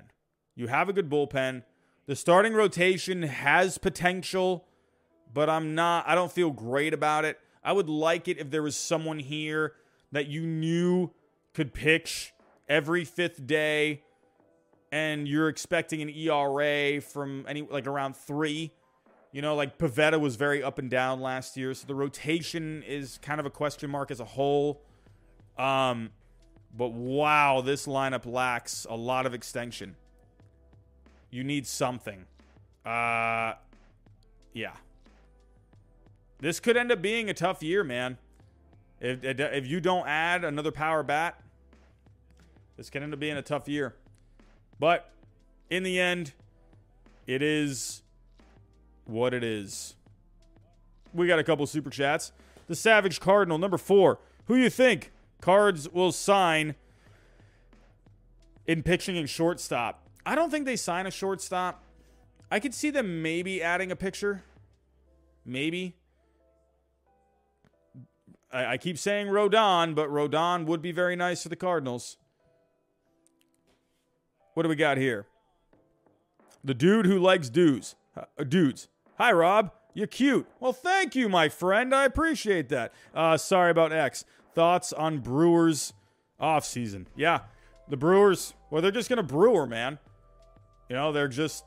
[0.56, 1.62] You have a good bullpen.
[2.06, 4.64] The starting rotation has potential,
[5.32, 7.38] but I'm not I don't feel great about it.
[7.64, 9.72] I would like it if there was someone here
[10.12, 11.10] that you knew
[11.52, 12.32] could pitch
[12.68, 14.02] every fifth day
[14.92, 18.72] and you're expecting an ERA from any like around 3
[19.36, 23.18] you know, like Pivetta was very up and down last year, so the rotation is
[23.20, 24.80] kind of a question mark as a whole.
[25.58, 26.08] Um,
[26.74, 29.96] but wow, this lineup lacks a lot of extension.
[31.30, 32.24] You need something.
[32.84, 33.54] Uh,
[34.52, 34.72] yeah.
[36.38, 38.18] This could end up being a tough year, man.
[39.00, 41.40] If, if you don't add another power bat,
[42.76, 43.94] this can end up being a tough year.
[44.78, 45.10] But
[45.70, 46.32] in the end,
[47.26, 48.02] it is
[49.04, 49.94] what it is.
[51.12, 52.32] We got a couple super chats.
[52.66, 54.18] The Savage Cardinal, number four.
[54.46, 56.74] Who you think Cards will sign
[58.66, 60.05] in pitching and shortstop?
[60.26, 61.84] I don't think they sign a shortstop.
[62.50, 64.42] I could see them maybe adding a pitcher.
[65.44, 65.94] Maybe.
[68.52, 72.16] I, I keep saying Rodon, but Rodon would be very nice for the Cardinals.
[74.54, 75.26] What do we got here?
[76.64, 77.94] The dude who likes dudes.
[78.16, 78.88] Uh, dudes.
[79.18, 79.70] Hi, Rob.
[79.94, 80.46] You're cute.
[80.58, 81.94] Well, thank you, my friend.
[81.94, 82.92] I appreciate that.
[83.14, 84.24] Uh, sorry about X.
[84.54, 85.92] Thoughts on Brewers
[86.40, 87.06] offseason?
[87.14, 87.40] Yeah,
[87.88, 89.98] the Brewers, well, they're just to brewer, man.
[90.88, 91.64] You know, they're just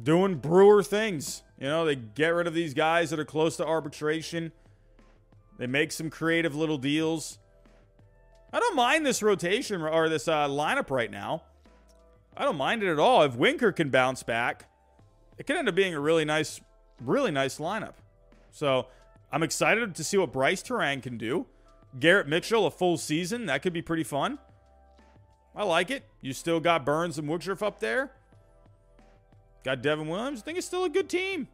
[0.00, 1.42] doing brewer things.
[1.58, 4.52] You know, they get rid of these guys that are close to arbitration.
[5.58, 7.38] They make some creative little deals.
[8.52, 11.42] I don't mind this rotation or this uh, lineup right now.
[12.36, 13.22] I don't mind it at all.
[13.22, 14.66] If Winker can bounce back,
[15.38, 16.60] it could end up being a really nice,
[17.00, 17.94] really nice lineup.
[18.50, 18.88] So
[19.30, 21.46] I'm excited to see what Brice Turang can do.
[21.98, 24.38] Garrett Mitchell, a full season, that could be pretty fun.
[25.54, 26.04] I like it.
[26.20, 28.12] You still got Burnes and Woodruff up there.
[29.64, 30.40] Got Devin Williams.
[30.40, 31.48] I think it's still a good team.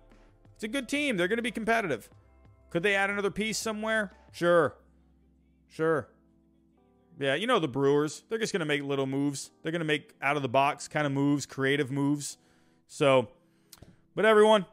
[0.55, 1.17] It's a good team.
[1.17, 2.09] They're going to be competitive.
[2.71, 4.13] Could they add another piece somewhere?
[4.33, 4.77] Sure.
[5.69, 6.09] Sure.
[7.19, 8.23] Yeah, you know the Brewers.
[8.29, 9.51] They're just going to make little moves.
[9.63, 12.39] They're going to make out of the box kind of moves, creative moves.
[12.87, 13.29] So
[14.19, 14.67] but everyone,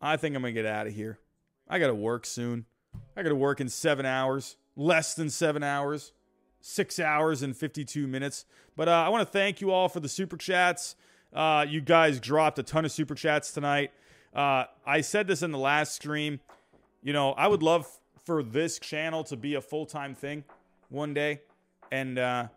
[0.00, 1.20] I think I'm going to get out of here.
[1.68, 2.64] I got to work soon.
[3.16, 6.10] I got to work in seven hours, less than seven hours,
[6.66, 8.46] six hours and 52 minutes.
[8.74, 10.96] But uh, I want to thank you all for the super chats.
[11.30, 13.90] Uh, you guys dropped a ton of super chats tonight.
[14.34, 16.40] Uh, I said this in the last stream.
[17.02, 17.86] You know, I would love
[18.24, 20.42] for this channel to be a full time thing
[20.88, 21.42] one day.
[21.92, 22.48] And uh,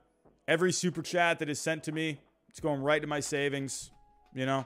[0.48, 3.92] every super chat that is sent to me, it's going right to my savings.
[4.34, 4.66] You know,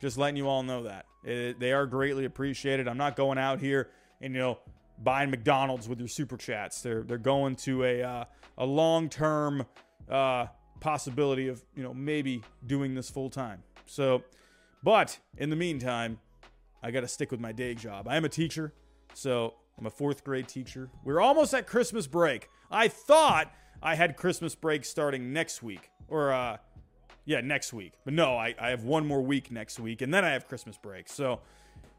[0.00, 1.06] just letting you all know that.
[1.22, 2.88] It, they are greatly appreciated.
[2.88, 3.90] I'm not going out here
[4.20, 4.58] and, you know,
[5.02, 6.82] buying McDonald's with your super chats.
[6.82, 8.24] They're, they're going to a, uh,
[8.56, 9.66] a long term
[10.10, 10.46] uh,
[10.80, 13.62] possibility of, you know, maybe doing this full time.
[13.86, 14.22] So,
[14.82, 16.18] but in the meantime,
[16.82, 18.06] I got to stick with my day job.
[18.08, 18.72] I am a teacher,
[19.14, 20.90] so I'm a fourth grade teacher.
[21.04, 22.48] We're almost at Christmas break.
[22.70, 26.58] I thought I had Christmas break starting next week, or uh,
[27.24, 27.94] yeah, next week.
[28.04, 30.76] But no, I, I have one more week next week, and then I have Christmas
[30.76, 31.08] break.
[31.08, 31.40] So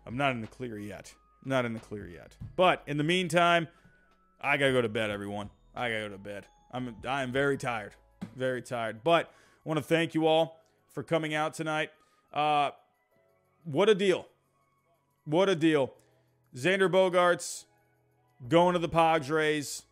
[0.05, 1.13] I'm not in the clear yet.
[1.45, 2.35] Not in the clear yet.
[2.55, 3.67] But in the meantime,
[4.41, 5.49] I gotta go to bed, everyone.
[5.75, 6.45] I gotta go to bed.
[6.71, 7.93] I'm I am very tired.
[8.35, 9.03] Very tired.
[9.03, 10.61] But I want to thank you all
[10.93, 11.91] for coming out tonight.
[12.33, 12.71] Uh
[13.63, 14.27] what a deal.
[15.25, 15.93] What a deal.
[16.55, 17.65] Xander Bogaerts
[18.47, 19.83] going to the Padres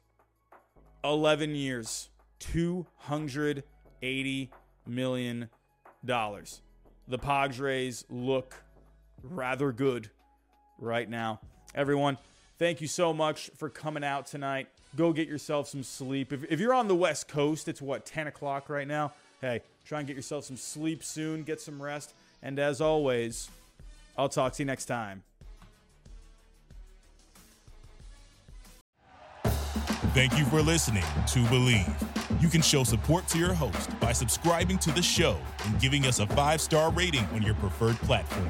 [1.04, 2.10] 11 years.
[2.40, 4.52] 280
[4.86, 5.50] million
[6.06, 6.62] dollars.
[7.08, 8.64] The Padres look
[9.24, 10.12] rather good
[10.80, 11.40] right now.
[11.76, 12.18] Everyone,
[12.58, 14.68] thank you so much for coming out tonight.
[14.96, 16.34] Go get yourself some sleep.
[16.34, 19.14] If, if you're on the West Coast, it's what, 10 o'clock right now?
[19.42, 22.14] Hey, try and get yourself some sleep soon, get some rest.
[22.42, 23.50] And as always,
[24.18, 25.24] I'll talk to you next time.
[30.14, 32.42] Thank you for listening to Bleav.
[32.42, 36.18] You can show support to your host by subscribing to the show and giving us
[36.18, 38.50] a five star rating on your preferred platform.